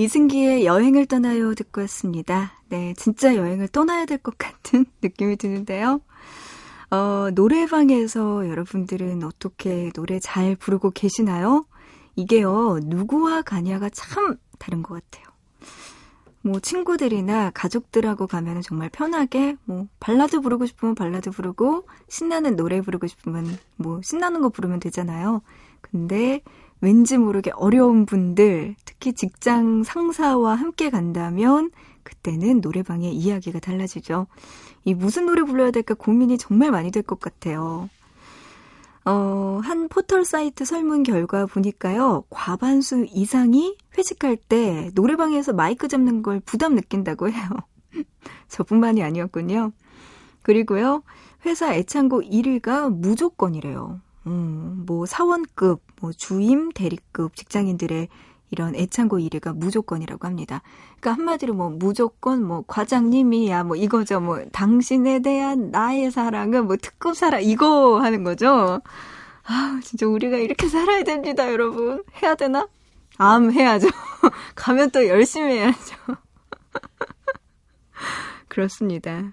이승기의 0.00 0.64
여행을 0.64 1.04
떠나요 1.04 1.54
듣고 1.54 1.82
왔습니다. 1.82 2.52
네, 2.70 2.94
진짜 2.96 3.36
여행을 3.36 3.68
떠나야 3.68 4.06
될 4.06 4.16
것 4.16 4.38
같은 4.38 4.86
느낌이 5.02 5.36
드는데요. 5.36 6.00
어, 6.90 7.28
노래방에서 7.34 8.48
여러분들은 8.48 9.22
어떻게 9.24 9.90
노래 9.92 10.18
잘 10.18 10.56
부르고 10.56 10.92
계시나요? 10.92 11.66
이게요, 12.16 12.80
누구와 12.82 13.42
가냐가 13.42 13.90
참 13.90 14.36
다른 14.58 14.82
것 14.82 14.94
같아요. 14.94 15.26
뭐 16.40 16.60
친구들이나 16.60 17.50
가족들하고 17.50 18.26
가면 18.26 18.62
정말 18.62 18.88
편하게 18.88 19.56
뭐 19.66 19.86
발라드 20.00 20.40
부르고 20.40 20.64
싶으면 20.64 20.94
발라드 20.94 21.30
부르고 21.30 21.86
신나는 22.08 22.56
노래 22.56 22.80
부르고 22.80 23.06
싶으면 23.06 23.58
뭐 23.76 24.00
신나는 24.02 24.40
거 24.40 24.48
부르면 24.48 24.80
되잖아요. 24.80 25.42
근데 25.82 26.40
왠지 26.80 27.18
모르게 27.18 27.50
어려운 27.54 28.06
분들, 28.06 28.74
특히 29.00 29.14
직장 29.14 29.82
상사와 29.82 30.54
함께 30.54 30.90
간다면 30.90 31.70
그때는 32.02 32.60
노래방의 32.60 33.14
이야기가 33.14 33.58
달라지죠. 33.58 34.26
이 34.84 34.92
무슨 34.92 35.24
노래 35.24 35.42
불러야 35.42 35.70
될까 35.70 35.94
고민이 35.94 36.36
정말 36.36 36.70
많이 36.70 36.90
될 36.90 37.02
것 37.02 37.18
같아요. 37.18 37.88
어, 39.06 39.60
한 39.64 39.88
포털 39.88 40.26
사이트 40.26 40.66
설문 40.66 41.02
결과 41.02 41.46
보니까요, 41.46 42.24
과반수 42.28 43.06
이상이 43.10 43.74
회식할 43.96 44.36
때 44.36 44.90
노래방에서 44.94 45.54
마이크 45.54 45.88
잡는 45.88 46.22
걸 46.22 46.38
부담 46.40 46.74
느낀다고 46.74 47.30
해요. 47.30 47.48
저뿐만이 48.48 49.02
아니었군요. 49.02 49.72
그리고요, 50.42 51.02
회사 51.46 51.72
애창곡 51.74 52.24
1위가 52.24 52.90
무조건이래요. 52.94 54.02
음, 54.26 54.82
뭐 54.86 55.06
사원급, 55.06 55.80
뭐 56.02 56.12
주임, 56.12 56.70
대리급 56.70 57.34
직장인들의 57.34 58.08
이런 58.50 58.74
애창곡 58.74 59.20
1위가 59.20 59.56
무조건이라고 59.56 60.26
합니다. 60.26 60.62
그러니까 61.00 61.12
한마디로 61.12 61.54
뭐 61.54 61.70
무조건 61.70 62.44
뭐 62.44 62.64
과장님이야 62.66 63.64
뭐 63.64 63.76
이거죠. 63.76 64.20
뭐 64.20 64.44
당신에 64.52 65.20
대한 65.20 65.70
나의 65.70 66.10
사랑은 66.10 66.66
뭐 66.66 66.76
특급 66.76 67.16
사랑 67.16 67.42
이거 67.42 68.00
하는 68.00 68.24
거죠. 68.24 68.80
아, 69.44 69.80
진짜 69.82 70.06
우리가 70.06 70.36
이렇게 70.36 70.68
살아야 70.68 71.02
됩니다, 71.02 71.50
여러분. 71.50 72.04
해야 72.22 72.34
되나? 72.34 72.68
암 73.18 73.52
해야죠. 73.52 73.88
가면 74.54 74.90
또 74.90 75.06
열심히 75.06 75.54
해야죠. 75.54 75.96
그렇습니다. 78.50 79.32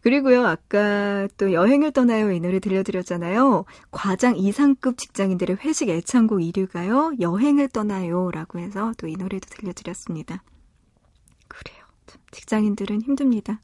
그리고요, 0.00 0.44
아까 0.46 1.28
또 1.36 1.52
여행을 1.52 1.92
떠나요 1.92 2.32
이 2.32 2.40
노래 2.40 2.58
들려드렸잖아요. 2.58 3.64
과장 3.92 4.36
이상급 4.36 4.98
직장인들의 4.98 5.58
회식 5.60 5.90
애창곡 5.90 6.40
1위가요, 6.40 7.20
여행을 7.20 7.68
떠나요 7.68 8.30
라고 8.32 8.58
해서 8.58 8.92
또 8.98 9.06
이 9.06 9.16
노래도 9.16 9.46
들려드렸습니다. 9.50 10.42
그래요. 11.46 11.84
직장인들은 12.32 13.02
힘듭니다. 13.02 13.60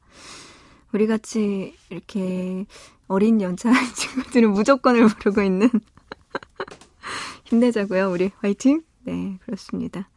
우리 0.92 1.06
같이 1.06 1.74
이렇게 1.88 2.66
어린 3.08 3.40
연차 3.40 3.70
친구들은 3.96 4.50
무조건을 4.52 5.08
부르고 5.08 5.42
있는 5.42 5.70
힘내자고요. 7.46 8.10
우리 8.12 8.30
화이팅! 8.40 8.82
네, 9.04 9.38
그렇습니다. 9.44 10.08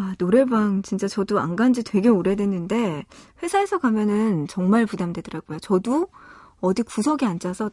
아, 0.00 0.14
노래방 0.18 0.82
진짜 0.82 1.08
저도 1.08 1.40
안 1.40 1.56
간 1.56 1.72
지 1.72 1.82
되게 1.82 2.08
오래됐는데 2.08 3.04
회사에서 3.42 3.78
가면은 3.78 4.46
정말 4.48 4.86
부담되더라고요. 4.86 5.58
저도 5.60 6.06
어디 6.60 6.82
구석에 6.82 7.26
앉아서 7.26 7.70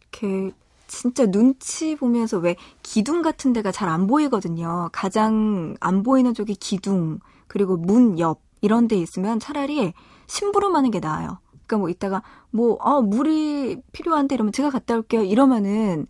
이렇게 0.00 0.52
진짜 0.86 1.26
눈치 1.26 1.94
보면서 1.96 2.38
왜 2.38 2.56
기둥 2.82 3.22
같은 3.22 3.52
데가 3.52 3.70
잘 3.72 3.88
안 3.88 4.06
보이거든요. 4.06 4.88
가장 4.92 5.74
안 5.80 6.02
보이는 6.02 6.32
쪽이 6.34 6.54
기둥 6.56 7.18
그리고 7.48 7.76
문 7.76 8.18
옆 8.18 8.40
이런 8.62 8.88
데 8.88 8.96
있으면 8.96 9.38
차라리 9.40 9.92
심부름하는 10.26 10.90
게 10.90 11.00
나아요. 11.00 11.38
그러니까 11.66 11.78
뭐 11.78 11.88
이따가 11.90 12.22
뭐 12.50 12.74
어, 12.80 13.02
물이 13.02 13.82
필요한데 13.92 14.34
이러면 14.36 14.52
제가 14.52 14.70
갔다 14.70 14.94
올게요. 14.96 15.22
이러면은 15.22 16.06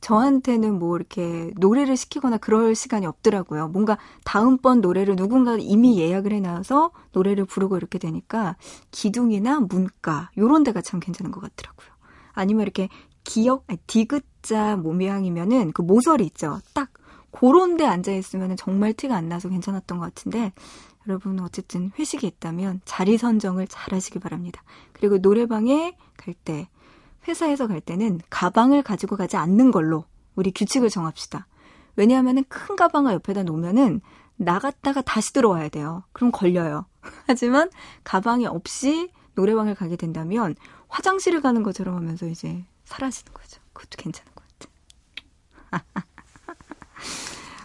저한테는 0.00 0.78
뭐 0.78 0.96
이렇게 0.96 1.52
노래를 1.56 1.96
시키거나 1.96 2.38
그럴 2.38 2.74
시간이 2.74 3.06
없더라고요. 3.06 3.68
뭔가 3.68 3.98
다음번 4.24 4.80
노래를 4.80 5.16
누군가 5.16 5.56
이미 5.58 6.00
예약을 6.00 6.32
해놔서 6.32 6.90
노래를 7.12 7.44
부르고 7.44 7.76
이렇게 7.76 7.98
되니까 7.98 8.56
기둥이나 8.90 9.60
문가 9.60 10.30
요런 10.38 10.64
데가 10.64 10.80
참 10.80 11.00
괜찮은 11.00 11.30
것 11.30 11.40
같더라고요. 11.40 11.88
아니면 12.32 12.62
이렇게 12.62 12.88
기역, 13.24 13.64
아니, 13.66 13.78
디귿자 13.86 14.76
모양이면은 14.76 15.72
그 15.72 15.82
모서리 15.82 16.24
있죠. 16.26 16.60
딱 16.74 16.90
그런 17.30 17.76
데 17.76 17.84
앉아 17.84 18.12
있으면 18.12 18.56
정말 18.56 18.92
티가 18.92 19.14
안 19.14 19.28
나서 19.28 19.48
괜찮았던 19.48 19.98
것 19.98 20.04
같은데 20.04 20.52
여러분 21.08 21.40
어쨌든 21.40 21.90
회식이 21.98 22.26
있다면 22.26 22.80
자리 22.84 23.18
선정을 23.18 23.68
잘 23.68 23.94
하시기 23.94 24.18
바랍니다. 24.18 24.62
그리고 24.92 25.18
노래방에 25.18 25.96
갈 26.16 26.34
때 26.44 26.68
회사에서 27.30 27.66
갈 27.66 27.80
때는 27.80 28.20
가방을 28.28 28.82
가지고 28.82 29.16
가지 29.16 29.36
않는 29.36 29.70
걸로 29.70 30.04
우리 30.34 30.50
규칙을 30.52 30.90
정합시다. 30.90 31.46
왜냐하면 31.96 32.44
큰 32.48 32.76
가방을 32.76 33.14
옆에다 33.14 33.44
놓으면은 33.44 34.00
나갔다가 34.36 35.02
다시 35.02 35.32
들어와야 35.32 35.68
돼요. 35.68 36.02
그럼 36.12 36.32
걸려요. 36.32 36.86
하지만 37.26 37.70
가방이 38.04 38.46
없이 38.46 39.10
노래방을 39.34 39.74
가게 39.74 39.96
된다면 39.96 40.54
화장실을 40.88 41.40
가는 41.40 41.62
것처럼 41.62 41.94
하면서 41.94 42.26
이제 42.26 42.64
사라지는 42.84 43.32
거죠. 43.32 43.60
그것도 43.72 43.96
괜찮은 43.96 44.30
것 44.34 44.44
같아요. 45.70 46.04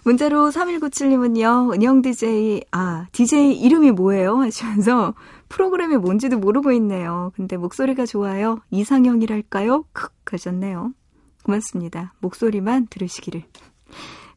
문자로 0.03 0.51
3197님은요, 0.51 1.73
은영 1.73 2.03
DJ, 2.03 2.63
아, 2.71 3.07
DJ 3.11 3.53
이름이 3.59 3.91
뭐예요? 3.91 4.37
하시면서 4.37 5.15
프로그램이 5.49 5.97
뭔지도 5.97 6.37
모르고 6.39 6.71
있네요. 6.73 7.31
근데 7.35 7.57
목소리가 7.57 8.05
좋아요. 8.05 8.59
이상형이랄까요? 8.71 9.85
크 9.93 10.09
하셨네요. 10.31 10.93
고맙습니다. 11.43 12.13
목소리만 12.19 12.87
들으시기를. 12.89 13.43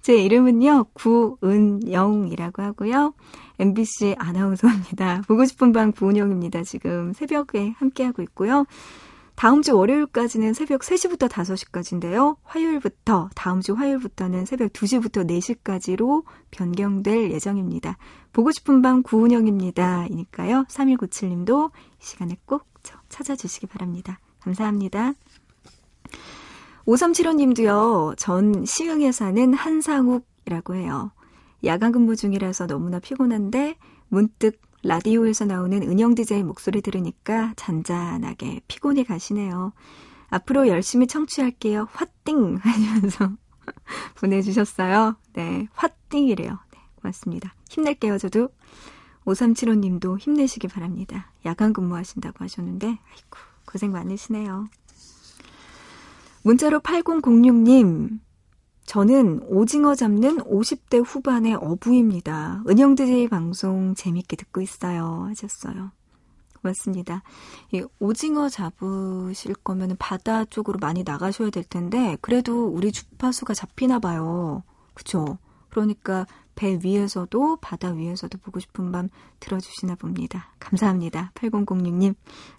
제 0.02 0.14
이름은요, 0.14 0.86
구은영이라고 0.94 2.62
하고요. 2.62 3.14
MBC 3.58 4.16
아나운서입니다. 4.18 5.22
보고 5.26 5.44
싶은 5.44 5.72
방 5.72 5.92
구은영입니다. 5.92 6.62
지금 6.62 7.12
새벽에 7.12 7.74
함께하고 7.78 8.22
있고요. 8.22 8.64
다음 9.38 9.62
주 9.62 9.76
월요일까지는 9.76 10.52
새벽 10.52 10.80
3시부터 10.80 11.28
5시까지인데요. 11.28 12.38
화요일부터, 12.42 13.30
다음 13.36 13.60
주 13.60 13.74
화요일부터는 13.74 14.46
새벽 14.46 14.72
2시부터 14.72 15.24
4시까지로 15.28 16.24
변경될 16.50 17.30
예정입니다. 17.30 17.98
보고 18.32 18.50
싶은 18.50 18.82
밤 18.82 19.04
구은영입니다. 19.04 20.06
이니까요. 20.10 20.64
3197님도 20.68 21.70
이 21.70 21.72
시간에 22.00 22.36
꼭 22.46 22.64
찾아주시기 23.10 23.68
바랍니다. 23.68 24.18
감사합니다. 24.40 25.12
5375님도요. 26.88 28.16
전 28.16 28.64
시흥에 28.64 29.12
사는 29.12 29.54
한상욱이라고 29.54 30.74
해요. 30.74 31.12
야간 31.62 31.92
근무 31.92 32.16
중이라서 32.16 32.66
너무나 32.66 32.98
피곤한데 32.98 33.76
문득 34.08 34.60
라디오에서 34.82 35.44
나오는 35.44 35.82
은영 35.82 36.14
디자인 36.14 36.46
목소리 36.46 36.80
들으니까 36.80 37.52
잔잔하게 37.56 38.60
피곤이 38.68 39.04
가시네요. 39.04 39.72
앞으로 40.28 40.68
열심히 40.68 41.06
청취할게요. 41.06 41.88
화띵! 41.92 42.56
하면서 42.62 43.30
보내주셨어요. 44.16 45.16
네, 45.32 45.66
화띵이래요. 45.72 46.58
네, 46.72 46.78
고맙습니다. 46.96 47.54
힘낼게요, 47.70 48.18
저도. 48.18 48.50
5375님도 49.24 50.18
힘내시기 50.18 50.68
바랍니다. 50.68 51.32
야간 51.44 51.72
근무하신다고 51.72 52.44
하셨는데, 52.44 52.86
아이고, 52.86 53.38
고생 53.66 53.92
많으시네요. 53.92 54.68
문자로 56.42 56.80
8006님, 56.80 58.20
저는 58.88 59.42
오징어 59.48 59.94
잡는 59.94 60.38
50대 60.38 61.04
후반의 61.04 61.56
어부입니다. 61.56 62.62
은영 62.66 62.94
DJ 62.94 63.28
방송 63.28 63.94
재밌게 63.94 64.34
듣고 64.36 64.62
있어요. 64.62 65.26
하셨어요. 65.28 65.90
고맙습니다. 66.62 67.22
이 67.70 67.84
오징어 67.98 68.48
잡으실 68.48 69.56
거면 69.56 69.96
바다 69.98 70.46
쪽으로 70.46 70.78
많이 70.80 71.02
나가셔야 71.04 71.50
될 71.50 71.64
텐데, 71.64 72.16
그래도 72.22 72.66
우리 72.66 72.90
주파수가 72.90 73.52
잡히나 73.52 73.98
봐요. 73.98 74.62
그쵸? 74.94 75.36
그러니까 75.68 76.26
배 76.54 76.78
위에서도 76.82 77.56
바다 77.56 77.90
위에서도 77.90 78.38
보고 78.38 78.58
싶은 78.58 78.90
밤 78.90 79.10
들어주시나 79.40 79.96
봅니다. 79.96 80.54
감사합니다. 80.60 81.32
8006님. 81.34 82.14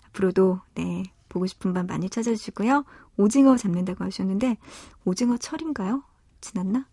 앞으로도, 0.09 0.59
네, 0.75 1.05
보고 1.27 1.47
싶은 1.47 1.73
밤 1.73 1.87
많이 1.87 2.07
찾아주시고요. 2.07 2.85
오징어 3.17 3.57
잡는다고 3.57 4.03
하셨는데, 4.03 4.57
오징어 5.05 5.35
철인가요? 5.37 6.03
지났나? 6.41 6.87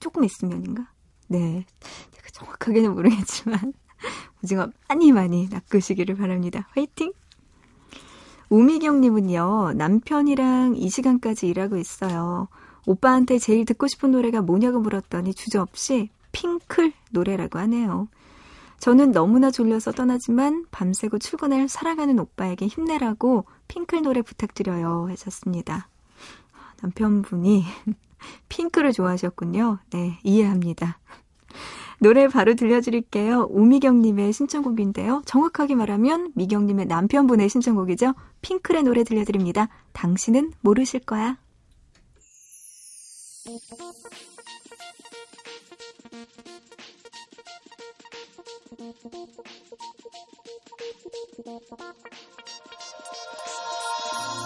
조금 0.00 0.24
있으면인가? 0.24 0.90
네. 1.28 1.66
제가 2.12 2.28
정확하게는 2.32 2.94
모르겠지만, 2.94 3.72
오징어 4.42 4.68
많이 4.88 5.12
많이 5.12 5.48
낚으시기를 5.48 6.16
바랍니다. 6.16 6.68
화이팅! 6.70 7.12
우미경님은요, 8.50 9.74
남편이랑 9.74 10.76
이 10.76 10.88
시간까지 10.88 11.48
일하고 11.48 11.76
있어요. 11.76 12.48
오빠한테 12.86 13.38
제일 13.38 13.66
듣고 13.66 13.86
싶은 13.86 14.12
노래가 14.12 14.40
뭐냐고 14.40 14.80
물었더니 14.80 15.34
주저없이 15.34 16.08
핑클 16.32 16.92
노래라고 17.10 17.58
하네요. 17.58 18.08
저는 18.78 19.12
너무나 19.12 19.50
졸려서 19.50 19.92
떠나지만 19.92 20.66
밤새고 20.70 21.18
출근할 21.18 21.68
사랑하는 21.68 22.18
오빠에게 22.18 22.66
힘내라고 22.66 23.44
핑클 23.66 24.02
노래 24.02 24.22
부탁드려요 24.22 25.08
하셨습니다. 25.10 25.88
남편분이 26.80 27.64
핑크를 28.48 28.92
좋아하셨군요. 28.92 29.78
네, 29.90 30.18
이해합니다. 30.22 30.98
노래 32.00 32.28
바로 32.28 32.54
들려드릴게요. 32.54 33.48
오미경님의 33.50 34.32
신청곡인데요. 34.32 35.22
정확하게 35.26 35.74
말하면 35.74 36.32
미경님의 36.34 36.86
남편분의 36.86 37.48
신청곡이죠. 37.48 38.14
핑클의 38.40 38.84
노래 38.84 39.02
들려드립니다. 39.02 39.68
당신은 39.92 40.52
모르실 40.60 41.00
거야. 41.00 41.38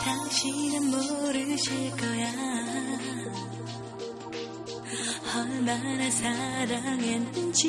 당신은 0.04 0.90
모르실 0.90 1.90
거야 1.96 3.21
얼마나 5.34 6.10
사랑했는지 6.10 7.62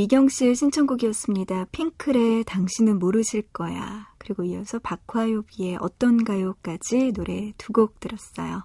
미경 0.00 0.30
씨의 0.30 0.54
신청곡이었습니다. 0.54 1.66
핑클의 1.72 2.44
당신은 2.44 2.98
모르실 2.98 3.42
거야. 3.52 4.08
그리고 4.16 4.44
이어서 4.44 4.78
박화요비의 4.78 5.76
어떤 5.78 6.24
가요까지 6.24 7.12
노래 7.12 7.52
두 7.58 7.74
곡 7.74 8.00
들었어요. 8.00 8.64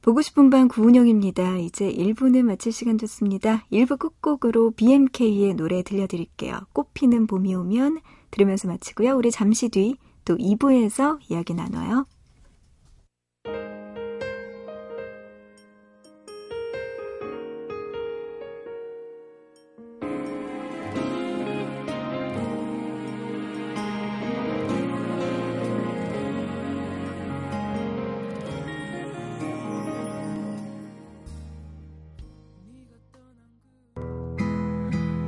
보고 0.00 0.22
싶은 0.22 0.48
밤 0.48 0.68
구은영입니다. 0.68 1.56
이제 1.56 1.92
1부는 1.92 2.42
마칠 2.42 2.70
시간 2.70 2.96
됐습니다. 2.98 3.64
1부 3.72 3.98
끝곡으로 3.98 4.70
BMK의 4.76 5.54
노래 5.54 5.82
들려드릴게요. 5.82 6.60
꽃피는 6.72 7.26
봄이 7.26 7.56
오면 7.56 7.98
들으면서 8.30 8.68
마치고요. 8.68 9.16
우리 9.16 9.32
잠시 9.32 9.68
뒤 9.68 9.96
또 10.24 10.36
2부에서 10.36 11.18
이야기 11.28 11.52
나눠요. 11.52 12.06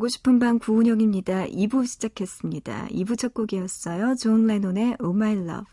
보고 0.00 0.08
싶은 0.08 0.38
밤 0.38 0.58
구은영입니다. 0.58 1.44
2부 1.48 1.86
시작했습니다. 1.86 2.86
2부 2.86 3.18
첫 3.18 3.34
곡이었어요. 3.34 4.14
존 4.14 4.46
레논의 4.46 4.96
Oh 4.98 5.14
My 5.14 5.32
Love. 5.32 5.66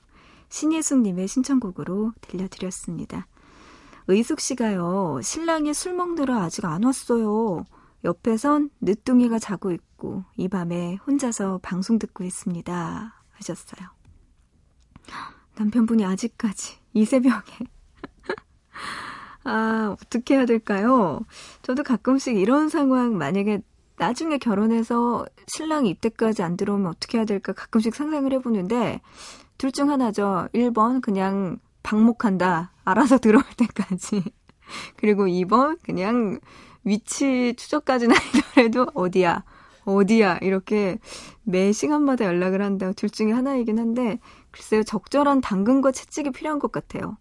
신예숙님의 0.50 1.30
신청곡으로 1.30 2.12
들려드렸습니다. 2.20 3.26
의숙 4.08 4.42
씨가요, 4.42 5.22
신랑이 5.24 5.74
술 5.74 5.94
먹느라 5.94 6.42
아직 6.42 6.66
안 6.66 6.84
왔어요. 6.84 7.64
옆에선 8.04 8.70
늦둥이가 8.82 9.40
자고 9.40 9.72
있고, 9.72 10.26
이 10.36 10.50
밤에 10.50 10.96
혼자서 11.08 11.62
방송 11.64 11.98
듣고 11.98 12.26
있습니다. 12.26 13.24
하셨어요. 13.32 13.88
남편분이 15.56 16.04
아직까지 16.04 16.80
이 16.92 17.06
새벽에. 17.06 17.64
아, 19.46 19.96
어떻게 19.98 20.36
해야 20.36 20.46
될까요? 20.46 21.22
저도 21.62 21.84
가끔씩 21.84 22.36
이런 22.36 22.68
상황 22.68 23.18
만약에 23.18 23.62
나중에 23.98 24.38
결혼해서 24.38 25.26
신랑이 25.48 25.90
이때까지 25.92 26.44
안 26.44 26.56
들어오면 26.58 26.88
어떻게 26.88 27.18
해야 27.18 27.26
될까 27.26 27.54
가끔씩 27.54 27.96
상상을 27.96 28.32
해보는데 28.34 29.02
둘 29.58 29.72
중 29.72 29.90
하나죠. 29.90 30.48
1번 30.54 31.02
그냥 31.02 31.58
방목한다. 31.84 32.72
알아서 32.86 33.18
들어올 33.20 33.44
때까지. 33.58 34.24
그리고 34.98 35.26
2번 35.26 35.80
그냥 35.84 36.40
위치 36.84 37.54
추적까지는 37.58 38.16
아니더라도 38.56 38.92
어디야 38.94 39.44
어디야 39.86 40.40
이렇게 40.42 41.00
매 41.44 41.72
시간마다 41.72 42.26
연락을 42.26 42.62
한다. 42.62 42.92
둘 42.94 43.10
중에 43.10 43.32
하나이긴 43.32 43.80
한데 43.80 44.20
글쎄요 44.52 44.84
적절한 44.84 45.42
당근과 45.42 45.92
채찍이 45.92 46.32
필요한 46.32 46.60
것 46.60 46.72
같아요. 46.72 47.18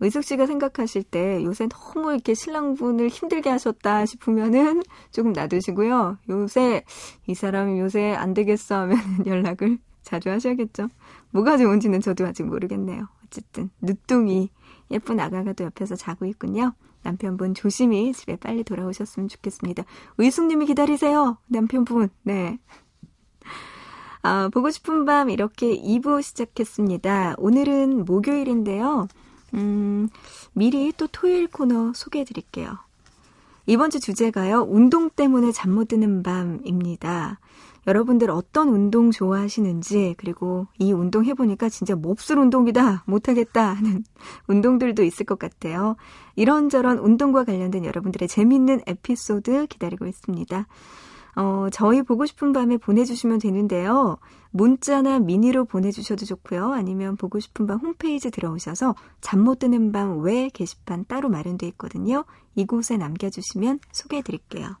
의숙 0.00 0.24
씨가 0.24 0.46
생각하실 0.46 1.04
때 1.04 1.42
요새 1.44 1.68
너무 1.68 2.12
이렇게 2.12 2.34
신랑분을 2.34 3.08
힘들게 3.08 3.50
하셨다 3.50 4.06
싶으면은 4.06 4.82
조금 5.10 5.32
놔두시고요. 5.32 6.18
요새 6.30 6.84
이 7.26 7.34
사람 7.34 7.78
요새 7.78 8.12
안 8.12 8.34
되겠어 8.34 8.76
하면 8.80 8.98
연락을 9.26 9.78
자주 10.02 10.30
하셔야겠죠. 10.30 10.88
뭐가 11.30 11.58
좋은지는 11.58 12.00
저도 12.00 12.26
아직 12.26 12.44
모르겠네요. 12.44 13.08
어쨌든 13.26 13.70
늦둥이 13.82 14.50
예쁜 14.90 15.20
아가가 15.20 15.52
또 15.52 15.64
옆에서 15.64 15.96
자고 15.96 16.24
있군요. 16.24 16.72
남편분 17.02 17.54
조심히 17.54 18.12
집에 18.12 18.36
빨리 18.36 18.64
돌아오셨으면 18.64 19.28
좋겠습니다. 19.28 19.84
의숙님이 20.18 20.66
기다리세요. 20.66 21.38
남편분. 21.46 22.08
네. 22.22 22.58
아, 24.22 24.48
보고 24.52 24.70
싶은 24.70 25.04
밤 25.04 25.30
이렇게 25.30 25.76
2부 25.80 26.22
시작했습니다. 26.22 27.36
오늘은 27.38 28.04
목요일인데요. 28.04 29.08
음, 29.54 30.08
미리 30.52 30.92
또 30.96 31.06
토요일 31.06 31.48
코너 31.48 31.92
소개해 31.94 32.24
드릴게요. 32.24 32.78
이번 33.66 33.90
주 33.90 34.00
주제가요, 34.00 34.66
운동 34.68 35.10
때문에 35.10 35.52
잠 35.52 35.72
못 35.72 35.88
드는 35.88 36.22
밤입니다. 36.22 37.38
여러분들 37.86 38.30
어떤 38.30 38.68
운동 38.68 39.10
좋아하시는지, 39.10 40.14
그리고 40.18 40.66
이 40.78 40.92
운동 40.92 41.24
해보니까 41.24 41.68
진짜 41.68 41.94
몹쓸 41.94 42.38
운동이다, 42.38 43.04
못하겠다 43.06 43.72
하는 43.72 44.04
운동들도 44.48 45.02
있을 45.02 45.24
것 45.26 45.38
같아요. 45.38 45.96
이런저런 46.36 46.98
운동과 46.98 47.44
관련된 47.44 47.84
여러분들의 47.84 48.28
재밌는 48.28 48.82
에피소드 48.86 49.66
기다리고 49.68 50.06
있습니다. 50.06 50.66
어, 51.36 51.68
저희 51.70 52.02
보고 52.02 52.26
싶은 52.26 52.52
밤에 52.52 52.78
보내주시면 52.78 53.38
되는데요. 53.38 54.18
문자나 54.50 55.18
미니로 55.20 55.64
보내주셔도 55.64 56.24
좋고요. 56.24 56.72
아니면 56.72 57.16
보고 57.16 57.38
싶은 57.38 57.66
밤 57.66 57.78
홈페이지 57.78 58.30
들어오셔서 58.30 58.94
잠 59.20 59.40
못 59.40 59.58
드는 59.60 59.92
밤 59.92 60.20
외 60.20 60.48
게시판 60.48 61.04
따로 61.06 61.28
마련되어 61.28 61.68
있거든요. 61.70 62.24
이곳에 62.54 62.96
남겨주시면 62.96 63.80
소개해드릴게요. 63.92 64.76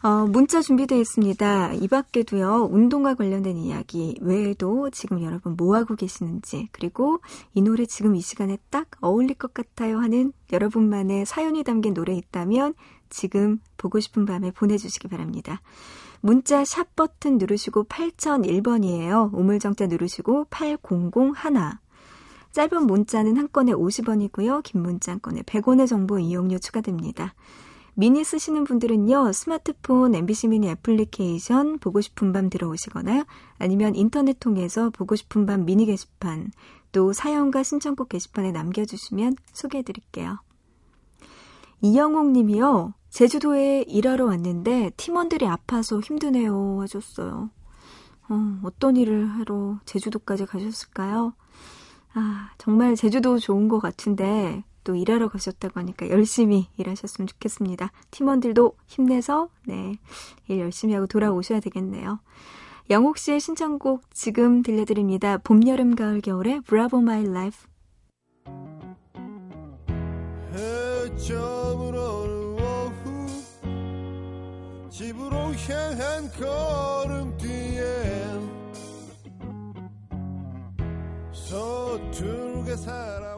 어, 0.00 0.26
문자 0.26 0.60
준비되어 0.62 0.98
있습니다. 0.98 1.72
이 1.74 1.88
밖에도요, 1.88 2.68
운동과 2.70 3.14
관련된 3.14 3.56
이야기 3.56 4.16
외에도 4.20 4.90
지금 4.90 5.22
여러분 5.22 5.56
뭐하고 5.56 5.96
계시는지, 5.96 6.68
그리고 6.70 7.18
이 7.52 7.62
노래 7.62 7.84
지금 7.84 8.14
이 8.14 8.20
시간에 8.20 8.58
딱 8.70 8.86
어울릴 9.00 9.34
것 9.34 9.52
같아요 9.52 9.98
하는 9.98 10.32
여러분만의 10.52 11.26
사연이 11.26 11.64
담긴 11.64 11.94
노래 11.94 12.14
있다면 12.14 12.74
지금 13.10 13.58
보고 13.76 13.98
싶은 13.98 14.24
밤에 14.24 14.52
보내주시기 14.52 15.08
바랍니다. 15.08 15.60
문자 16.20 16.64
샵 16.64 16.96
버튼 16.96 17.38
누르시고 17.38 17.84
8001번이에요. 17.84 19.32
우물정자 19.32 19.86
누르시고 19.86 20.46
8001. 20.50 21.32
짧은 22.52 22.86
문자는 22.86 23.36
한 23.36 23.48
건에 23.52 23.72
50원이고요. 23.72 24.62
긴 24.62 24.82
문자 24.82 25.12
한 25.12 25.20
건에 25.20 25.42
100원의 25.42 25.86
정보 25.86 26.18
이용료 26.18 26.58
추가됩니다. 26.58 27.34
미니 27.94 28.22
쓰시는 28.22 28.64
분들은요, 28.64 29.32
스마트폰 29.32 30.14
MBC 30.14 30.48
미니 30.48 30.68
애플리케이션 30.68 31.78
보고 31.78 32.00
싶은 32.00 32.32
밤 32.32 32.48
들어오시거나 32.48 33.26
아니면 33.58 33.96
인터넷 33.96 34.38
통해서 34.38 34.90
보고 34.90 35.16
싶은 35.16 35.46
밤 35.46 35.64
미니 35.64 35.84
게시판 35.84 36.52
또 36.92 37.12
사연과 37.12 37.64
신청곡 37.64 38.08
게시판에 38.08 38.52
남겨주시면 38.52 39.36
소개해드릴게요. 39.52 40.38
이영옥 41.80 42.30
님이요, 42.30 42.94
제주도에 43.10 43.82
일하러 43.82 44.26
왔는데 44.26 44.90
팀원들이 44.96 45.46
아파서 45.46 46.00
힘드네요 46.00 46.80
하셨어요. 46.80 47.50
어, 48.28 48.60
어떤 48.62 48.96
일을 48.96 49.26
하러 49.26 49.78
제주도까지 49.86 50.46
가셨을까요? 50.46 51.32
아, 52.14 52.50
정말 52.58 52.94
제주도 52.94 53.38
좋은 53.38 53.68
것 53.68 53.78
같은데 53.80 54.64
또 54.84 54.94
일하러 54.94 55.28
가셨다고 55.28 55.80
하니까 55.80 56.08
열심히 56.08 56.68
일하셨으면 56.76 57.26
좋겠습니다. 57.26 57.92
팀원들도 58.10 58.74
힘내서 58.86 59.48
네, 59.66 59.98
일 60.48 60.60
열심히 60.60 60.94
하고 60.94 61.06
돌아오셔야 61.06 61.60
되겠네요. 61.60 62.20
영옥 62.90 63.18
씨의 63.18 63.40
신청곡 63.40 64.14
지금 64.14 64.62
들려드립니다. 64.62 65.38
봄, 65.38 65.66
여름, 65.66 65.94
가을, 65.94 66.22
겨울의 66.22 66.62
Bravo 66.62 67.02
My 67.02 67.26
Life. 67.26 67.66
집으로 75.48 75.54
향한 75.54 76.30
걸음뒤에 76.32 77.82
서툴게 81.32 82.76
살아 82.76 83.37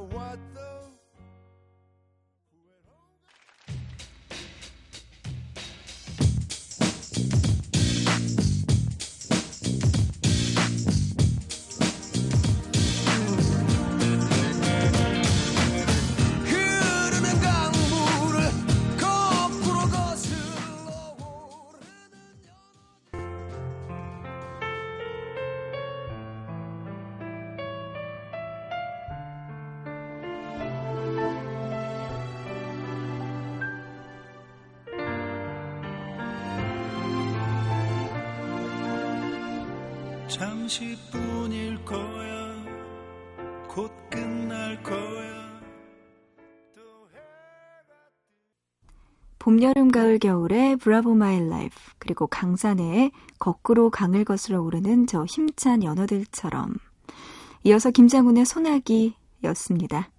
10분일 40.70 41.84
거야. 41.84 42.64
곧 43.66 43.90
끝날 44.08 44.80
거야. 44.84 45.50
봄, 49.40 49.60
여름, 49.62 49.90
가을, 49.90 50.20
겨울의 50.20 50.76
Bravo 50.76 51.14
My 51.14 51.40
Life 51.48 51.74
그리고 51.98 52.28
강산에 52.28 53.10
거꾸로 53.40 53.90
강을 53.90 54.24
거슬러 54.24 54.62
오르는 54.62 55.08
저 55.08 55.24
힘찬 55.24 55.82
연어들처럼. 55.82 56.76
이어서 57.64 57.90
김장훈의 57.90 58.46
소나기였습니다. 58.46 60.10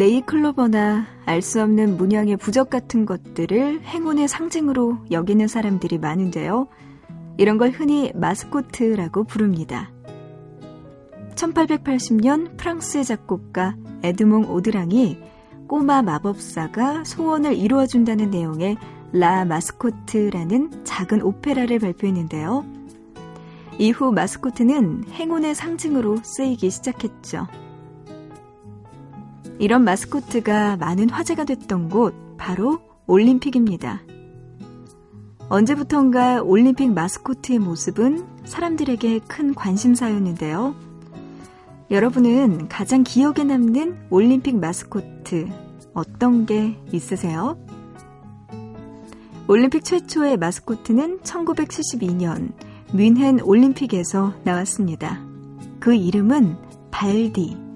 네이클로버나 0.00 1.04
알 1.26 1.42
수 1.42 1.60
없는 1.60 1.98
문양의 1.98 2.38
부적 2.38 2.70
같은 2.70 3.04
것들을 3.04 3.82
행운의 3.82 4.28
상징으로 4.28 4.96
여기는 5.10 5.46
사람들이 5.46 5.98
많은데요. 5.98 6.68
이런 7.36 7.58
걸 7.58 7.68
흔히 7.68 8.10
마스코트라고 8.14 9.24
부릅니다. 9.24 9.90
1880년 11.34 12.56
프랑스의 12.56 13.04
작곡가 13.04 13.76
에드몽 14.02 14.50
오드랑이 14.50 15.18
꼬마 15.68 16.00
마법사가 16.00 17.04
소원을 17.04 17.54
이루어준다는 17.54 18.30
내용의 18.30 18.78
라 19.12 19.44
마스코트라는 19.44 20.82
작은 20.84 21.20
오페라를 21.20 21.78
발표했는데요. 21.78 22.64
이후 23.78 24.12
마스코트는 24.12 25.04
행운의 25.10 25.54
상징으로 25.54 26.20
쓰이기 26.22 26.70
시작했죠. 26.70 27.46
이런 29.60 29.84
마스코트가 29.84 30.78
많은 30.78 31.10
화제가 31.10 31.44
됐던 31.44 31.90
곳 31.90 32.14
바로 32.38 32.80
올림픽입니다. 33.06 34.00
언제부턴가 35.50 36.40
올림픽 36.40 36.90
마스코트의 36.94 37.58
모습은 37.58 38.24
사람들에게 38.46 39.18
큰 39.28 39.54
관심사였는데요. 39.54 40.74
여러분은 41.90 42.68
가장 42.68 43.04
기억에 43.04 43.44
남는 43.44 44.06
올림픽 44.08 44.56
마스코트 44.56 45.46
어떤 45.92 46.46
게 46.46 46.78
있으세요? 46.90 47.58
올림픽 49.46 49.84
최초의 49.84 50.38
마스코트는 50.38 51.20
1972년 51.20 52.54
뮌헨 52.92 53.40
올림픽에서 53.42 54.32
나왔습니다. 54.42 55.20
그 55.80 55.94
이름은 55.94 56.56
발디. 56.90 57.69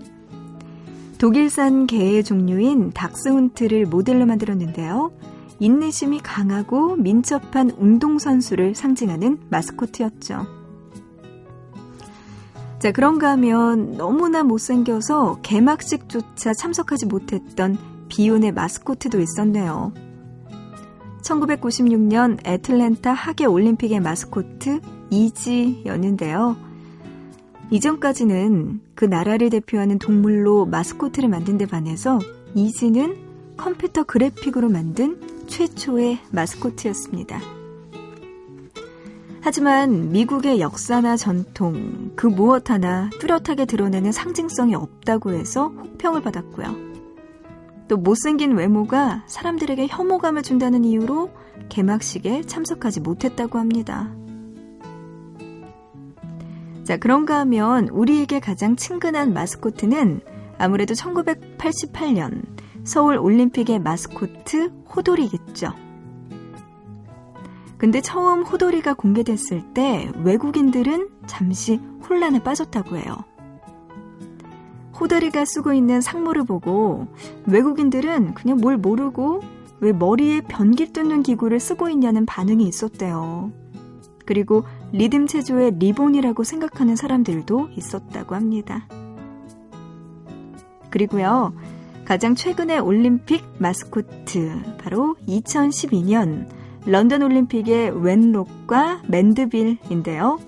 독일산 1.19 1.87
개의 1.87 2.25
종류인 2.25 2.93
닥스훈트를 2.93 3.87
모델로 3.87 4.27
만들었는데요. 4.27 5.13
인내심이 5.61 6.21
강하고 6.21 6.97
민첩한 6.97 7.71
운동선수를 7.71 8.75
상징하는 8.75 9.39
마스코트였죠. 9.51 10.47
자, 12.81 12.93
그런가 12.93 13.31
하면 13.31 13.97
너무나 13.97 14.43
못생겨서 14.43 15.41
개막식조차 15.43 16.53
참석하지 16.53 17.07
못했던 17.07 17.79
비욘의 18.09 18.53
마스코트도 18.53 19.21
있었네요. 19.21 19.95
1996년 21.23 22.47
애틀랜타 22.47 23.13
하계 23.13 23.47
올림픽의 23.47 24.01
마스코트 24.01 24.81
이지였는데요. 25.09 26.57
이전까지는 27.71 28.81
그 28.95 29.05
나라를 29.05 29.51
대표하는 29.51 29.99
동물로 29.99 30.67
마스코트를 30.67 31.29
만든 31.29 31.59
데 31.59 31.67
반해서 31.67 32.19
이지는 32.55 33.17
컴퓨터 33.57 34.05
그래픽으로 34.05 34.69
만든 34.69 35.21
최초의 35.47 36.19
마스코트였습니다. 36.31 37.41
하지만 39.41 40.11
미국의 40.11 40.61
역사나 40.61 41.17
전통, 41.17 42.13
그 42.17 42.27
무엇 42.27 42.71
하나 42.71 43.11
뚜렷하게 43.21 43.67
드러내는 43.67 44.11
상징성이 44.11 44.75
없다고 44.75 45.33
해서 45.33 45.69
혹평을 45.69 46.23
받았고요. 46.23 46.95
또 47.89 47.99
못생긴 47.99 48.53
외모가 48.53 49.23
사람들에게 49.27 49.87
혐오감을 49.89 50.43
준다는 50.43 50.85
이유로 50.85 51.31
개막식에 51.69 52.43
참석하지 52.43 53.01
못했다고 53.01 53.59
합니다. 53.59 54.11
자, 56.85 56.99
그런가 56.99 57.39
하면 57.41 57.89
우리에게 57.89 58.41
가장 58.41 58.77
친근한 58.77 59.33
마스코트는 59.33 60.21
아무래도 60.59 60.93
1988년 60.95 62.43
서울 62.85 63.17
올림픽의 63.17 63.79
마스코트 63.79 64.71
호돌이겠죠. 64.95 65.73
근데 67.79 68.01
처음 68.01 68.43
호돌이가 68.43 68.95
공개됐을 68.95 69.73
때 69.73 70.11
외국인들은 70.23 71.09
잠시 71.27 71.81
혼란에 72.09 72.43
빠졌다고 72.43 72.97
해요. 72.97 73.17
호돌이가 75.01 75.45
쓰고 75.45 75.73
있는 75.73 76.01
상모를 76.01 76.45
보고 76.45 77.09
외국인들은 77.47 78.35
그냥 78.35 78.59
뭘 78.59 78.77
모르고 78.77 79.41
왜 79.81 79.93
머리에 79.93 80.43
변기 80.43 80.93
뚫는 80.93 81.23
기구를 81.23 81.61
쓰고 81.61 81.89
있냐는 81.89 82.27
반응이 82.27 82.65
있었대요. 82.65 83.51
그리고 84.25 84.65
리듬 84.95 85.27
체조의 85.27 85.73
리본이라고 85.81 86.45
생각하는 86.45 86.95
사람들도 86.95 87.71
있었다고 87.77 88.37
합니다. 88.37 88.87
그리고요, 90.89 91.53
가장 92.05 92.37
최근의 92.37 92.79
올림픽 92.79 93.45
마스코트, 93.59 94.63
바로 94.79 95.17
2012년 95.27 96.47
런던 96.87 97.23
올림픽의 97.23 98.05
웬록과 98.05 99.03
맨드빌인데요. 99.09 100.39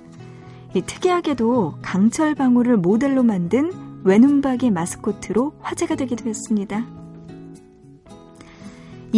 이 0.74 0.80
특이하게도 0.80 1.78
강철 1.82 2.36
방울을 2.36 2.76
모델로 2.76 3.24
만든 3.24 3.72
웬음박의 4.04 4.70
마스코트로 4.70 5.54
화제가 5.60 5.96
되기도 5.96 6.28
했습니다. 6.28 6.86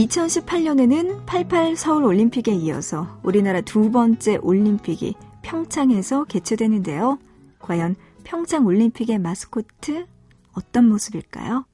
2018년에는 0.07 1.27
88 1.27 1.77
서울 1.77 2.05
올림픽에 2.05 2.53
이어서 2.53 3.19
우리나라 3.25 3.61
두 3.61 3.91
번째 3.91 4.37
올림픽이 4.37 5.15
평창에서 5.43 6.25
개최되는데요. 6.25 7.19
과연 7.59 7.97
평창 8.23 8.67
올림픽의 8.67 9.19
마스코트 9.19 10.07
어떤 10.53 10.89
모습일까요? 10.89 11.65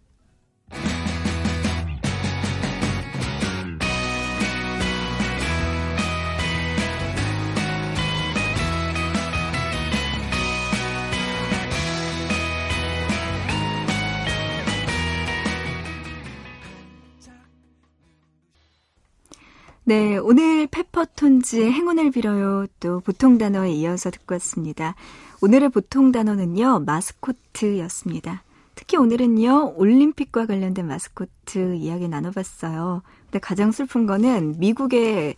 네, 19.86 20.16
오늘 20.16 20.66
페퍼톤즈의 20.66 21.70
행운을 21.70 22.10
빌어요. 22.10 22.66
또 22.80 23.00
보통 23.00 23.36
단어에 23.36 23.70
이어서 23.72 24.10
듣고 24.10 24.34
왔습니다. 24.36 24.94
오늘의 25.42 25.68
보통 25.68 26.10
단어는요, 26.10 26.84
마스코트였습니다. 26.86 28.44
특히 28.76 28.96
오늘은요, 28.96 29.74
올림픽과 29.76 30.46
관련된 30.46 30.86
마스코트 30.86 31.74
이야기 31.76 32.08
나눠봤어요. 32.08 33.02
근데 33.26 33.38
가장 33.40 33.72
슬픈 33.72 34.06
거는 34.06 34.58
미국에 34.58 35.34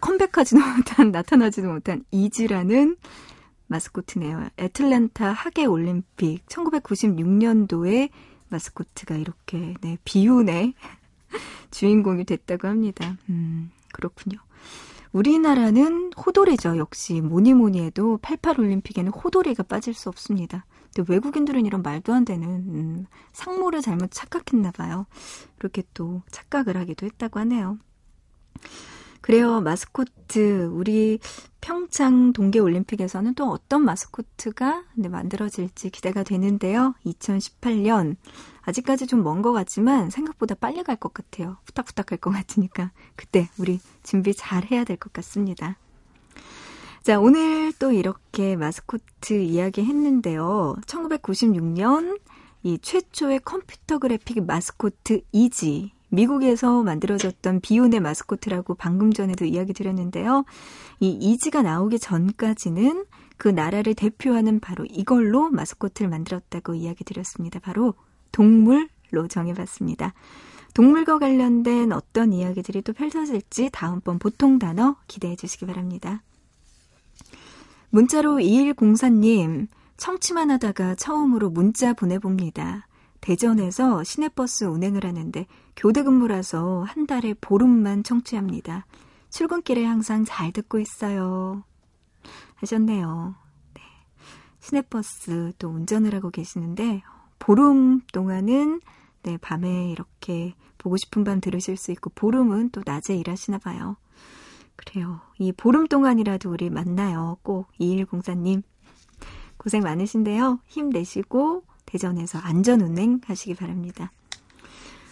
컴백하지도 0.00 0.58
못한, 0.76 1.12
나타나지도 1.12 1.68
못한 1.72 2.04
이즈라는 2.10 2.96
마스코트네요. 3.68 4.48
애틀랜타 4.58 5.30
하계 5.30 5.66
올림픽 5.66 6.44
1996년도에 6.46 8.10
마스코트가 8.48 9.14
이렇게 9.14 9.74
네, 9.82 9.98
비운의 10.02 10.74
주인공이 11.70 12.24
됐다고 12.24 12.68
합니다. 12.68 13.16
음, 13.28 13.70
그렇군요. 13.92 14.38
우리나라는 15.12 16.12
호돌이죠. 16.12 16.76
역시 16.76 17.20
뭐니 17.20 17.54
뭐니 17.54 17.80
해도 17.80 18.18
88 18.18 18.60
올림픽에는 18.60 19.10
호돌이가 19.10 19.62
빠질 19.62 19.94
수 19.94 20.08
없습니다. 20.08 20.66
근데 20.94 21.10
외국인들은 21.12 21.66
이런 21.66 21.82
말도 21.82 22.12
안 22.12 22.24
되는 22.24 22.48
음, 22.48 23.06
상모를 23.32 23.80
잘못 23.82 24.10
착각했나 24.10 24.70
봐요. 24.72 25.06
그렇게 25.58 25.82
또 25.94 26.22
착각을 26.30 26.76
하기도 26.76 27.06
했다고 27.06 27.40
하네요. 27.40 27.78
그래요. 29.28 29.60
마스코트 29.60 30.70
우리 30.72 31.18
평창 31.60 32.32
동계 32.32 32.60
올림픽에서는 32.60 33.34
또 33.34 33.50
어떤 33.50 33.84
마스코트가 33.84 34.84
네, 34.94 35.10
만들어질지 35.10 35.90
기대가 35.90 36.22
되는데요. 36.22 36.94
2018년 37.04 38.16
아직까지 38.62 39.06
좀 39.06 39.20
먼 39.20 39.42
것 39.42 39.52
같지만 39.52 40.08
생각보다 40.08 40.54
빨리 40.54 40.82
갈 40.82 40.96
것 40.96 41.12
같아요. 41.12 41.58
후딱후딱 41.66 42.06
갈 42.06 42.16
것 42.18 42.30
같으니까 42.30 42.90
그때 43.16 43.50
우리 43.58 43.80
준비 44.02 44.32
잘 44.32 44.64
해야 44.64 44.84
될 44.84 44.96
것 44.96 45.12
같습니다. 45.12 45.76
자, 47.02 47.20
오늘 47.20 47.74
또 47.78 47.92
이렇게 47.92 48.56
마스코트 48.56 49.34
이야기 49.42 49.84
했는데요. 49.84 50.76
1996년 50.86 52.18
이 52.62 52.78
최초의 52.78 53.40
컴퓨터 53.44 53.98
그래픽 53.98 54.46
마스코트 54.46 55.20
이지 55.32 55.92
미국에서 56.10 56.82
만들어졌던 56.82 57.60
비운의 57.60 58.00
마스코트라고 58.00 58.74
방금 58.74 59.12
전에도 59.12 59.44
이야기 59.44 59.72
드렸는데요. 59.72 60.44
이 61.00 61.10
이지가 61.10 61.62
나오기 61.62 61.98
전까지는 61.98 63.04
그 63.36 63.48
나라를 63.48 63.94
대표하는 63.94 64.58
바로 64.60 64.84
이걸로 64.88 65.48
마스코트를 65.50 66.08
만들었다고 66.10 66.74
이야기 66.74 67.04
드렸습니다. 67.04 67.60
바로 67.60 67.94
동물로 68.32 69.28
정해봤습니다. 69.28 70.14
동물과 70.74 71.18
관련된 71.18 71.92
어떤 71.92 72.32
이야기들이 72.32 72.82
또 72.82 72.92
펼쳐질지 72.92 73.70
다음번 73.72 74.18
보통 74.18 74.58
단어 74.58 74.96
기대해 75.06 75.36
주시기 75.36 75.66
바랍니다. 75.66 76.22
문자로 77.90 78.36
2104님, 78.36 79.68
청취만 79.96 80.50
하다가 80.50 80.94
처음으로 80.96 81.50
문자 81.50 81.92
보내봅니다. 81.92 82.87
대전에서 83.20 84.04
시내버스 84.04 84.64
운행을 84.64 85.04
하는데 85.04 85.46
교대 85.76 86.02
근무라서 86.02 86.84
한 86.84 87.06
달에 87.06 87.34
보름만 87.40 88.02
청취합니다. 88.02 88.86
출근길에 89.30 89.84
항상 89.84 90.24
잘 90.24 90.52
듣고 90.52 90.78
있어요. 90.78 91.62
하셨네요. 92.56 93.34
네. 93.74 93.82
시내버스 94.60 95.52
또 95.58 95.68
운전을 95.68 96.14
하고 96.14 96.30
계시는데 96.30 97.02
보름 97.38 98.00
동안은 98.12 98.80
네, 99.22 99.36
밤에 99.36 99.90
이렇게 99.90 100.54
보고 100.78 100.96
싶은 100.96 101.24
밤 101.24 101.40
들으실 101.40 101.76
수 101.76 101.90
있고 101.92 102.10
보름은 102.10 102.70
또 102.70 102.82
낮에 102.84 103.16
일하시나 103.16 103.58
봐요. 103.58 103.96
그래요. 104.76 105.20
이 105.38 105.52
보름 105.52 105.88
동안이라도 105.88 106.50
우리 106.50 106.70
만나요. 106.70 107.36
꼭 107.42 107.68
2104님. 107.80 108.62
고생 109.56 109.82
많으신데요. 109.82 110.60
힘내시고 110.66 111.64
대전에서 111.88 112.38
안전 112.38 112.80
운행 112.82 113.20
하시기 113.24 113.54
바랍니다. 113.54 114.12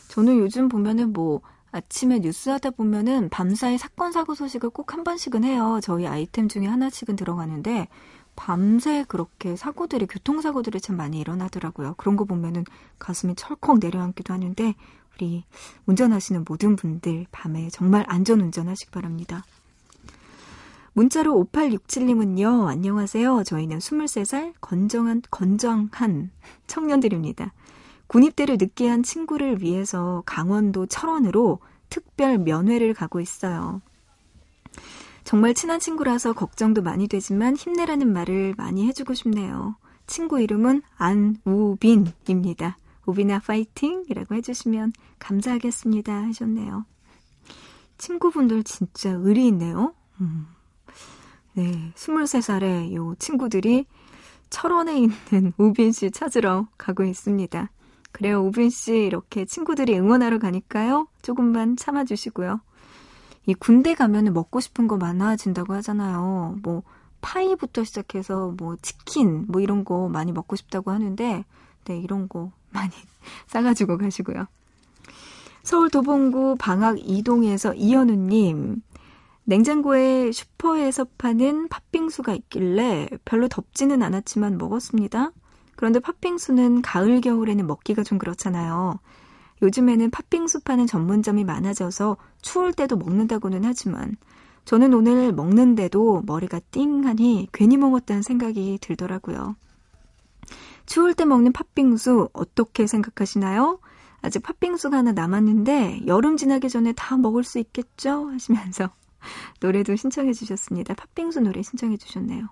저는 0.08 0.38
요즘 0.38 0.68
보면은 0.68 1.12
뭐 1.12 1.40
아침에 1.72 2.20
뉴스 2.20 2.48
하다 2.48 2.70
보면은 2.70 3.28
밤사이 3.28 3.76
사건 3.76 4.12
사고 4.12 4.34
소식을 4.34 4.70
꼭 4.70 4.92
한 4.92 5.04
번씩은 5.04 5.44
해요. 5.44 5.80
저희 5.82 6.06
아이템 6.06 6.48
중에 6.48 6.66
하나씩은 6.66 7.16
들어가는데 7.16 7.88
밤새 8.34 9.04
그렇게 9.08 9.56
사고들이 9.56 10.06
교통사고들이 10.06 10.80
참 10.80 10.96
많이 10.96 11.18
일어나더라고요. 11.18 11.94
그런 11.96 12.16
거 12.16 12.24
보면은 12.24 12.64
가슴이 12.98 13.34
철컥 13.34 13.78
내려앉기도 13.78 14.32
하는데 14.32 14.74
우리 15.14 15.44
운전하시는 15.86 16.44
모든 16.46 16.76
분들 16.76 17.26
밤에 17.32 17.68
정말 17.70 18.04
안전 18.08 18.40
운전하시기 18.40 18.90
바랍니다. 18.90 19.44
문자로 20.96 21.44
5867님은요, 21.52 22.68
안녕하세요. 22.68 23.42
저희는 23.44 23.80
23살 23.80 24.54
건정한, 24.62 25.20
건정한 25.30 26.30
청년들입니다. 26.68 27.52
군입대를 28.06 28.56
늦게 28.58 28.88
한 28.88 29.02
친구를 29.02 29.60
위해서 29.60 30.22
강원도 30.24 30.86
철원으로 30.86 31.58
특별 31.90 32.38
면회를 32.38 32.94
가고 32.94 33.20
있어요. 33.20 33.82
정말 35.22 35.52
친한 35.52 35.80
친구라서 35.80 36.32
걱정도 36.32 36.80
많이 36.80 37.08
되지만 37.08 37.56
힘내라는 37.56 38.10
말을 38.10 38.54
많이 38.56 38.86
해주고 38.86 39.12
싶네요. 39.12 39.76
친구 40.06 40.40
이름은 40.40 40.80
안우빈입니다. 40.96 42.78
우빈아 43.04 43.40
파이팅이라고 43.40 44.34
해주시면 44.36 44.94
감사하겠습니다 45.18 46.22
하셨네요. 46.22 46.86
친구분들 47.98 48.62
진짜 48.62 49.10
의리 49.10 49.46
있네요. 49.48 49.92
음. 50.22 50.55
네, 51.56 51.90
23살의 51.94 52.92
요 52.92 53.14
친구들이 53.18 53.86
철원에 54.50 54.98
있는 54.98 55.54
우빈 55.56 55.90
씨 55.92 56.10
찾으러 56.10 56.68
가고 56.76 57.02
있습니다. 57.02 57.70
그래요, 58.12 58.42
우빈 58.42 58.68
씨 58.68 58.94
이렇게 58.94 59.46
친구들이 59.46 59.98
응원하러 59.98 60.38
가니까요. 60.38 61.08
조금만 61.22 61.76
참아주시고요. 61.78 62.60
이 63.46 63.54
군대 63.54 63.94
가면은 63.94 64.34
먹고 64.34 64.60
싶은 64.60 64.86
거 64.86 64.98
많아진다고 64.98 65.72
하잖아요. 65.74 66.58
뭐 66.62 66.82
파이부터 67.22 67.84
시작해서 67.84 68.52
뭐 68.58 68.76
치킨 68.82 69.46
뭐 69.48 69.62
이런 69.62 69.82
거 69.82 70.10
많이 70.10 70.32
먹고 70.32 70.56
싶다고 70.56 70.90
하는데 70.90 71.46
네, 71.84 71.98
이런 71.98 72.28
거 72.28 72.52
많이 72.70 72.92
싸가지고 73.46 73.96
가시고요. 73.96 74.46
서울 75.62 75.88
도봉구 75.88 76.56
방학 76.58 76.98
이동에서 77.00 77.74
이현우님, 77.74 78.82
냉장고에 79.48 80.32
슈퍼에서 80.32 81.06
파는 81.18 81.68
팥빙수가 81.68 82.34
있길래 82.34 83.08
별로 83.24 83.46
덥지는 83.46 84.02
않았지만 84.02 84.58
먹었습니다. 84.58 85.30
그런데 85.76 86.00
팥빙수는 86.00 86.82
가을, 86.82 87.20
겨울에는 87.20 87.64
먹기가 87.64 88.02
좀 88.02 88.18
그렇잖아요. 88.18 88.98
요즘에는 89.62 90.10
팥빙수 90.10 90.64
파는 90.64 90.88
전문점이 90.88 91.44
많아져서 91.44 92.16
추울 92.42 92.72
때도 92.72 92.96
먹는다고는 92.96 93.64
하지만 93.64 94.16
저는 94.64 94.92
오늘 94.92 95.32
먹는데도 95.32 96.24
머리가 96.26 96.58
띵하니 96.72 97.48
괜히 97.52 97.76
먹었다는 97.76 98.22
생각이 98.22 98.78
들더라고요. 98.80 99.54
추울 100.86 101.14
때 101.14 101.24
먹는 101.24 101.52
팥빙수 101.52 102.30
어떻게 102.32 102.88
생각하시나요? 102.88 103.78
아직 104.22 104.42
팥빙수가 104.42 104.96
하나 104.96 105.12
남았는데 105.12 106.02
여름 106.08 106.36
지나기 106.36 106.68
전에 106.68 106.92
다 106.94 107.16
먹을 107.16 107.44
수 107.44 107.60
있겠죠? 107.60 108.28
하시면서 108.30 108.90
노래도 109.60 109.96
신청해 109.96 110.32
주셨습니다. 110.32 110.94
팥빙수 110.94 111.40
노래 111.40 111.62
신청해 111.62 111.96
주셨네요. 111.96 112.48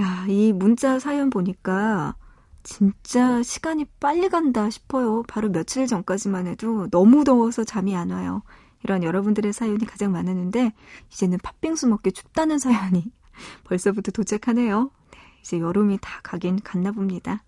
야, 0.00 0.26
이 0.28 0.52
문자 0.52 0.98
사연 0.98 1.30
보니까 1.30 2.16
진짜 2.64 3.42
시간이 3.42 3.84
빨리 4.00 4.28
간다 4.28 4.68
싶어요. 4.70 5.22
바로 5.28 5.50
며칠 5.50 5.86
전까지만 5.86 6.46
해도 6.46 6.88
너무 6.90 7.24
더워서 7.24 7.62
잠이 7.62 7.94
안 7.94 8.10
와요. 8.10 8.42
이런 8.82 9.02
여러분들의 9.02 9.52
사연이 9.52 9.86
가장 9.86 10.12
많았는데 10.12 10.72
이제는 11.10 11.38
팥빙수 11.42 11.86
먹기 11.88 12.12
춥다는 12.12 12.58
사연이 12.58 13.04
벌써부터 13.64 14.12
도착하네요. 14.12 14.90
네, 15.12 15.18
이제 15.40 15.58
여름이 15.58 15.98
다 16.00 16.20
가긴 16.22 16.60
갔나 16.62 16.92
봅니다. 16.92 17.44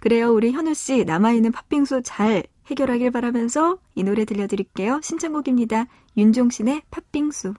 그래요, 0.00 0.32
우리 0.32 0.52
현우 0.52 0.74
씨 0.74 1.04
남아있는 1.04 1.52
팥빙수 1.52 2.02
잘 2.02 2.44
해결하길 2.66 3.10
바라면서 3.10 3.78
이 3.94 4.02
노래 4.02 4.24
들려드릴게요. 4.24 5.00
신청곡입니다. 5.02 5.86
윤종신의 6.20 6.82
팥빙수. 6.90 7.54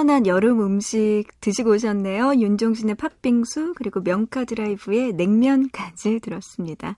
시원한 0.00 0.26
여름 0.26 0.62
음식 0.62 1.24
드시고 1.42 1.72
오셨네요. 1.72 2.36
윤종신의 2.36 2.94
팥빙수 2.94 3.74
그리고 3.76 4.00
명카 4.00 4.46
드라이브의 4.46 5.12
냉면까지 5.12 6.20
들었습니다. 6.20 6.96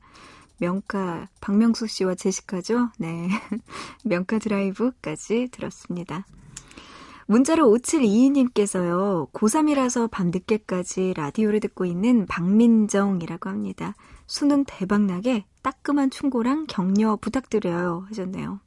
명카 0.59 1.29
박명수 1.41 1.89
씨와 1.89 2.15
제시카죠. 2.15 2.91
네. 2.99 3.29
명카 4.05 4.39
드라이브까지 4.39 5.49
들었습니다. 5.51 6.27
문자로 7.27 7.67
5722님께서요. 7.77 9.33
고3이라서 9.33 10.09
밤늦게까지 10.09 11.15
라디오를 11.17 11.59
듣고 11.59 11.85
있는 11.85 12.27
박민정이라고 12.27 13.51
합니다. 13.51 13.97
수능 14.29 14.63
대박나게 14.65 15.45
따끔한 15.63 16.11
충고랑 16.11 16.67
격려 16.69 17.17
부탁드려요. 17.17 18.07
하셨네요. 18.11 18.61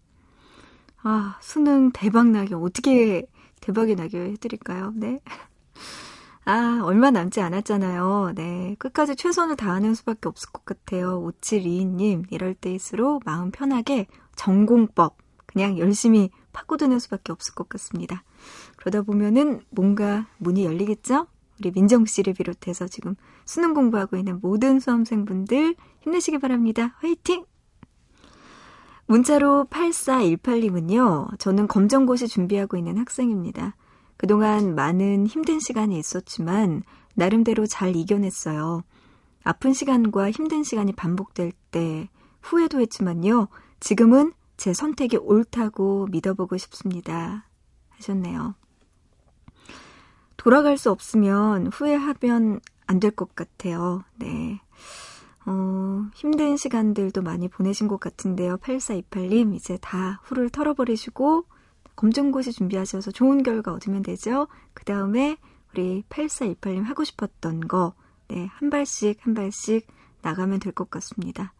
아, 1.03 1.37
수능 1.39 1.91
대박나게 1.91 2.55
어떻게 2.55 3.25
대박이 3.65 3.95
나게 3.95 4.19
해드릴까요? 4.19 4.93
네. 4.95 5.19
아, 6.45 6.81
얼마 6.83 7.09
남지 7.09 7.41
않았잖아요. 7.41 8.33
네. 8.35 8.75
끝까지 8.77 9.15
최선을 9.15 9.55
다하는 9.55 9.95
수밖에 9.95 10.29
없을 10.29 10.51
것 10.51 10.63
같아요. 10.65 11.19
5722님, 11.41 12.25
이럴 12.29 12.53
때일수록 12.53 13.23
마음 13.25 13.49
편하게 13.49 14.05
전공법, 14.35 15.17
그냥 15.47 15.79
열심히 15.79 16.29
파고드는 16.53 16.99
수밖에 16.99 17.31
없을 17.31 17.55
것 17.55 17.67
같습니다. 17.69 18.23
그러다 18.77 19.01
보면은 19.01 19.61
뭔가 19.71 20.27
문이 20.37 20.63
열리겠죠? 20.63 21.25
우리 21.59 21.71
민정 21.71 22.05
씨를 22.05 22.33
비롯해서 22.33 22.87
지금 22.87 23.15
수능 23.45 23.73
공부하고 23.73 24.15
있는 24.15 24.39
모든 24.41 24.79
수험생분들 24.79 25.75
힘내시기 26.01 26.37
바랍니다. 26.37 26.95
화이팅! 26.99 27.45
문자로 29.07 29.67
8418님은요, 29.69 31.37
저는 31.39 31.67
검정고시 31.67 32.27
준비하고 32.27 32.75
있는 32.77 32.97
학생입니다. 32.97 33.75
그동안 34.17 34.75
많은 34.75 35.27
힘든 35.27 35.59
시간이 35.59 35.97
있었지만, 35.99 36.83
나름대로 37.13 37.67
잘 37.67 37.95
이겨냈어요. 37.95 38.83
아픈 39.43 39.73
시간과 39.73 40.31
힘든 40.31 40.63
시간이 40.63 40.93
반복될 40.93 41.51
때 41.71 42.09
후회도 42.41 42.79
했지만요, 42.81 43.47
지금은 43.79 44.33
제 44.57 44.73
선택이 44.73 45.17
옳다고 45.17 46.07
믿어보고 46.09 46.57
싶습니다. 46.57 47.47
하셨네요. 47.89 48.55
돌아갈 50.37 50.77
수 50.77 50.91
없으면 50.91 51.67
후회하면 51.67 52.59
안 52.87 52.99
될 52.99 53.11
것 53.11 53.35
같아요. 53.35 54.03
네. 54.15 54.61
어, 55.45 56.05
힘든 56.15 56.57
시간들도 56.57 57.21
많이 57.21 57.47
보내신 57.47 57.87
것 57.87 57.99
같은데요. 57.99 58.57
8428님, 58.57 59.53
이제 59.55 59.77
다 59.81 60.19
후를 60.23 60.49
털어버리시고, 60.49 61.45
검정고시 61.95 62.51
준비하셔서 62.51 63.11
좋은 63.11 63.43
결과 63.43 63.73
얻으면 63.73 64.01
되죠. 64.01 64.47
그 64.73 64.83
다음에 64.85 65.37
우리 65.73 66.03
8428님 66.09 66.83
하고 66.83 67.03
싶었던 67.03 67.67
거, 67.67 67.93
네, 68.27 68.47
한 68.47 68.69
발씩 68.69 69.17
한 69.25 69.33
발씩 69.33 69.87
나가면 70.21 70.59
될 70.59 70.73
것 70.73 70.89
같습니다. 70.89 71.53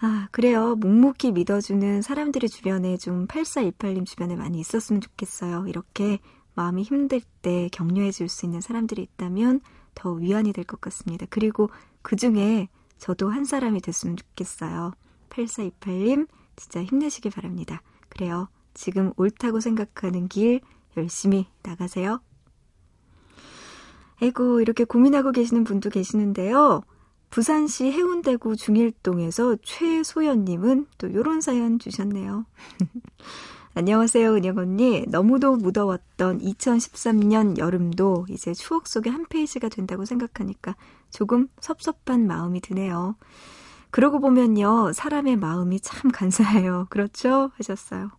아, 0.00 0.28
그래요. 0.32 0.74
묵묵히 0.76 1.32
믿어주는 1.32 2.02
사람들이 2.02 2.48
주변에 2.48 2.96
좀 2.96 3.26
8428님 3.26 4.06
주변에 4.06 4.36
많이 4.36 4.58
있었으면 4.58 5.00
좋겠어요. 5.00 5.66
이렇게 5.68 6.18
마음이 6.54 6.82
힘들 6.82 7.20
때 7.42 7.68
격려해 7.72 8.10
줄 8.10 8.28
수 8.28 8.46
있는 8.46 8.60
사람들이 8.60 9.02
있다면 9.02 9.60
더 9.94 10.12
위안이 10.12 10.52
될 10.52 10.64
것 10.64 10.80
같습니다. 10.80 11.26
그리고 11.30 11.70
그 12.02 12.16
중에 12.16 12.68
저도 13.02 13.30
한 13.30 13.44
사람이 13.44 13.80
됐으면 13.80 14.16
좋겠어요. 14.16 14.92
8428님, 15.30 16.28
진짜 16.54 16.84
힘내시길 16.84 17.32
바랍니다. 17.32 17.82
그래요. 18.08 18.48
지금 18.74 19.12
옳다고 19.16 19.58
생각하는 19.58 20.28
길 20.28 20.60
열심히 20.96 21.48
나가세요. 21.64 22.20
에고, 24.20 24.60
이렇게 24.60 24.84
고민하고 24.84 25.32
계시는 25.32 25.64
분도 25.64 25.90
계시는데요. 25.90 26.82
부산시 27.30 27.90
해운대구 27.90 28.54
중일동에서 28.54 29.56
최소연님은 29.64 30.86
또 30.98 31.12
요런 31.12 31.40
사연 31.40 31.80
주셨네요. 31.80 32.46
안녕하세요, 33.74 34.34
은영 34.34 34.58
언니. 34.58 35.06
너무도 35.08 35.56
무더웠던 35.56 36.40
2013년 36.40 37.56
여름도 37.56 38.26
이제 38.28 38.52
추억 38.52 38.86
속의 38.86 39.10
한 39.10 39.24
페이지가 39.26 39.70
된다고 39.70 40.04
생각하니까 40.04 40.76
조금 41.08 41.48
섭섭한 41.58 42.26
마음이 42.26 42.60
드네요. 42.60 43.16
그러고 43.90 44.20
보면요, 44.20 44.92
사람의 44.92 45.36
마음이 45.36 45.80
참 45.80 46.10
간사해요. 46.10 46.88
그렇죠? 46.90 47.50
하셨어요. 47.54 48.10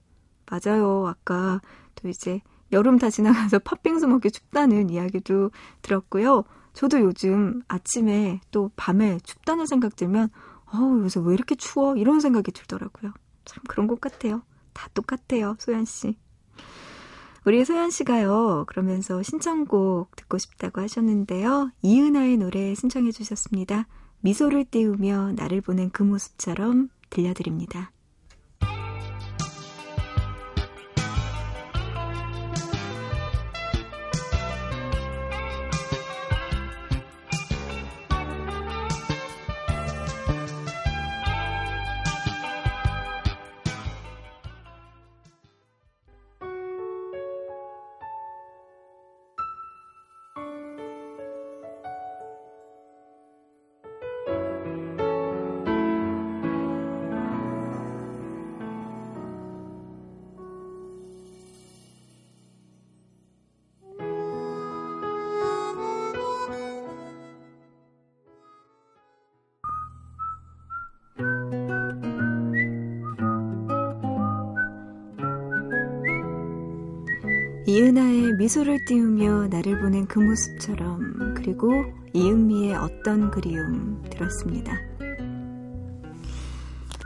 맞아요. 0.50 1.06
아까 1.06 1.62
또 1.94 2.10
이제 2.10 2.42
여름 2.72 2.98
다 2.98 3.12
지나가서 3.12 3.60
팥빙수 3.60 4.08
먹기 4.08 4.32
춥다는 4.32 4.90
이야기도 4.90 5.52
들었고요. 5.84 6.46
저도 6.74 7.00
요즘 7.00 7.62
아침에 7.68 8.42
또 8.50 8.72
밤에 8.76 9.20
춥다는 9.22 9.68
생각 9.68 9.96
들면, 9.96 10.30
어우, 10.74 11.04
요새 11.04 11.20
왜 11.24 11.36
이렇게 11.36 11.54
추워? 11.54 11.96
이런 11.96 12.20
생각이 12.20 12.52
들더라고요. 12.52 13.14
참 13.46 13.64
그런 13.68 13.86
것 13.86 14.02
같아요. 14.02 14.42
다 14.74 14.90
똑같아요, 14.94 15.56
소연 15.60 15.86
씨. 15.86 16.18
우리 17.46 17.64
소연 17.64 17.90
씨가요, 17.90 18.66
그러면서 18.68 19.24
신청곡 19.24 20.16
듣고 20.16 20.38
싶다고 20.38 20.82
하셨는데요. 20.82 21.72
이은하의 21.82 22.38
노래 22.38 22.76
신청해 22.76 23.12
주셨습니다. 23.12 23.88
미소를 24.22 24.66
띄우며 24.66 25.34
나를 25.36 25.62
보는 25.62 25.92
그 25.92 26.04
모습처럼 26.04 26.90
들려드립니다. 27.10 27.93
이은하의 77.74 78.34
미소를 78.34 78.86
띄우며 78.86 79.48
나를 79.48 79.80
보낸 79.80 80.06
그 80.06 80.20
모습처럼 80.20 81.34
그리고 81.36 81.72
이은미의 82.14 82.76
어떤 82.76 83.32
그리움 83.32 84.00
들었습니다. 84.12 84.78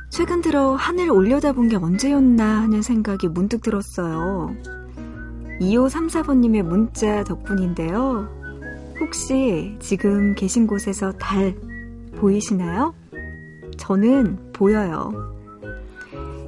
최근 0.09 0.41
들어 0.41 0.75
하늘 0.75 1.09
올려다본 1.09 1.69
게 1.69 1.77
언제였나 1.77 2.63
하는 2.63 2.81
생각이 2.81 3.29
문득 3.29 3.61
들었어요. 3.61 4.53
2534번님의 5.61 6.63
문자 6.63 7.23
덕분인데요. 7.23 8.27
혹시 8.99 9.73
지금 9.79 10.35
계신 10.35 10.67
곳에서 10.67 11.13
달 11.13 11.55
보이시나요? 12.17 12.93
저는 13.77 14.51
보여요. 14.51 15.36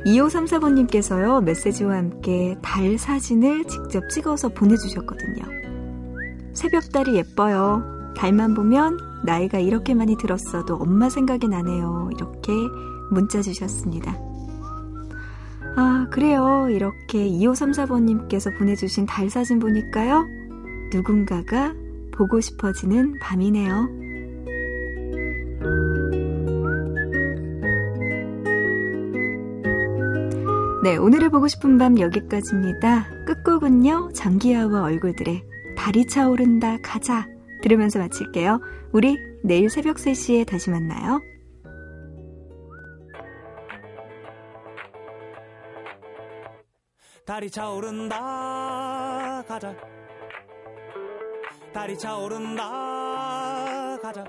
2534번님께서요, 0.06 1.44
메시지와 1.44 1.98
함께 1.98 2.58
달 2.62 2.98
사진을 2.98 3.66
직접 3.66 4.08
찍어서 4.10 4.50
보내주셨거든요. 4.50 5.44
새벽달이 6.54 7.16
예뻐요. 7.16 8.14
달만 8.16 8.54
보면 8.54 8.98
나이가 9.24 9.60
이렇게 9.60 9.94
많이 9.94 10.18
들었어도 10.18 10.76
엄마 10.76 11.10
생각이 11.10 11.48
나네요. 11.48 12.10
이렇게 12.14 12.52
문자 13.12 13.42
주셨습니다. 13.42 14.18
아, 15.76 16.08
그래요. 16.12 16.68
이렇게 16.70 17.28
2534번님께서 17.30 18.58
보내주신 18.58 19.06
달 19.06 19.30
사진 19.30 19.60
보니까요. 19.60 20.26
누군가가 20.94 21.74
보고 22.12 22.42
싶어지는 22.42 23.20
밤이네요. 23.22 24.09
네, 30.82 30.96
오늘의 30.96 31.28
보고 31.28 31.50
싶은 31.50 31.78
밤 31.78 32.00
여기까지입니다. 32.00 33.10
끝곡은요, 33.26 34.14
장기하와 34.14 34.84
얼굴들의 34.84 35.44
달이 35.76 36.08
차오른다 36.08 36.78
가자 36.82 37.28
들으면서 37.62 38.00
마칠게요. 38.00 38.62
우리 38.94 39.18
내일 39.44 39.70
새벽 39.70 39.98
3시에 39.98 40.48
다시 40.48 40.70
만나요. 40.70 41.20
달이 47.26 47.52
차오른다 47.52 48.16
가자 49.48 49.76
달이 51.74 51.98
차오른다 51.98 52.64
가자 54.02 54.24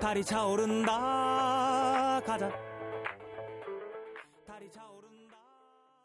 달이 0.00 0.24
차오른다 0.24 2.22
가자 2.24 2.71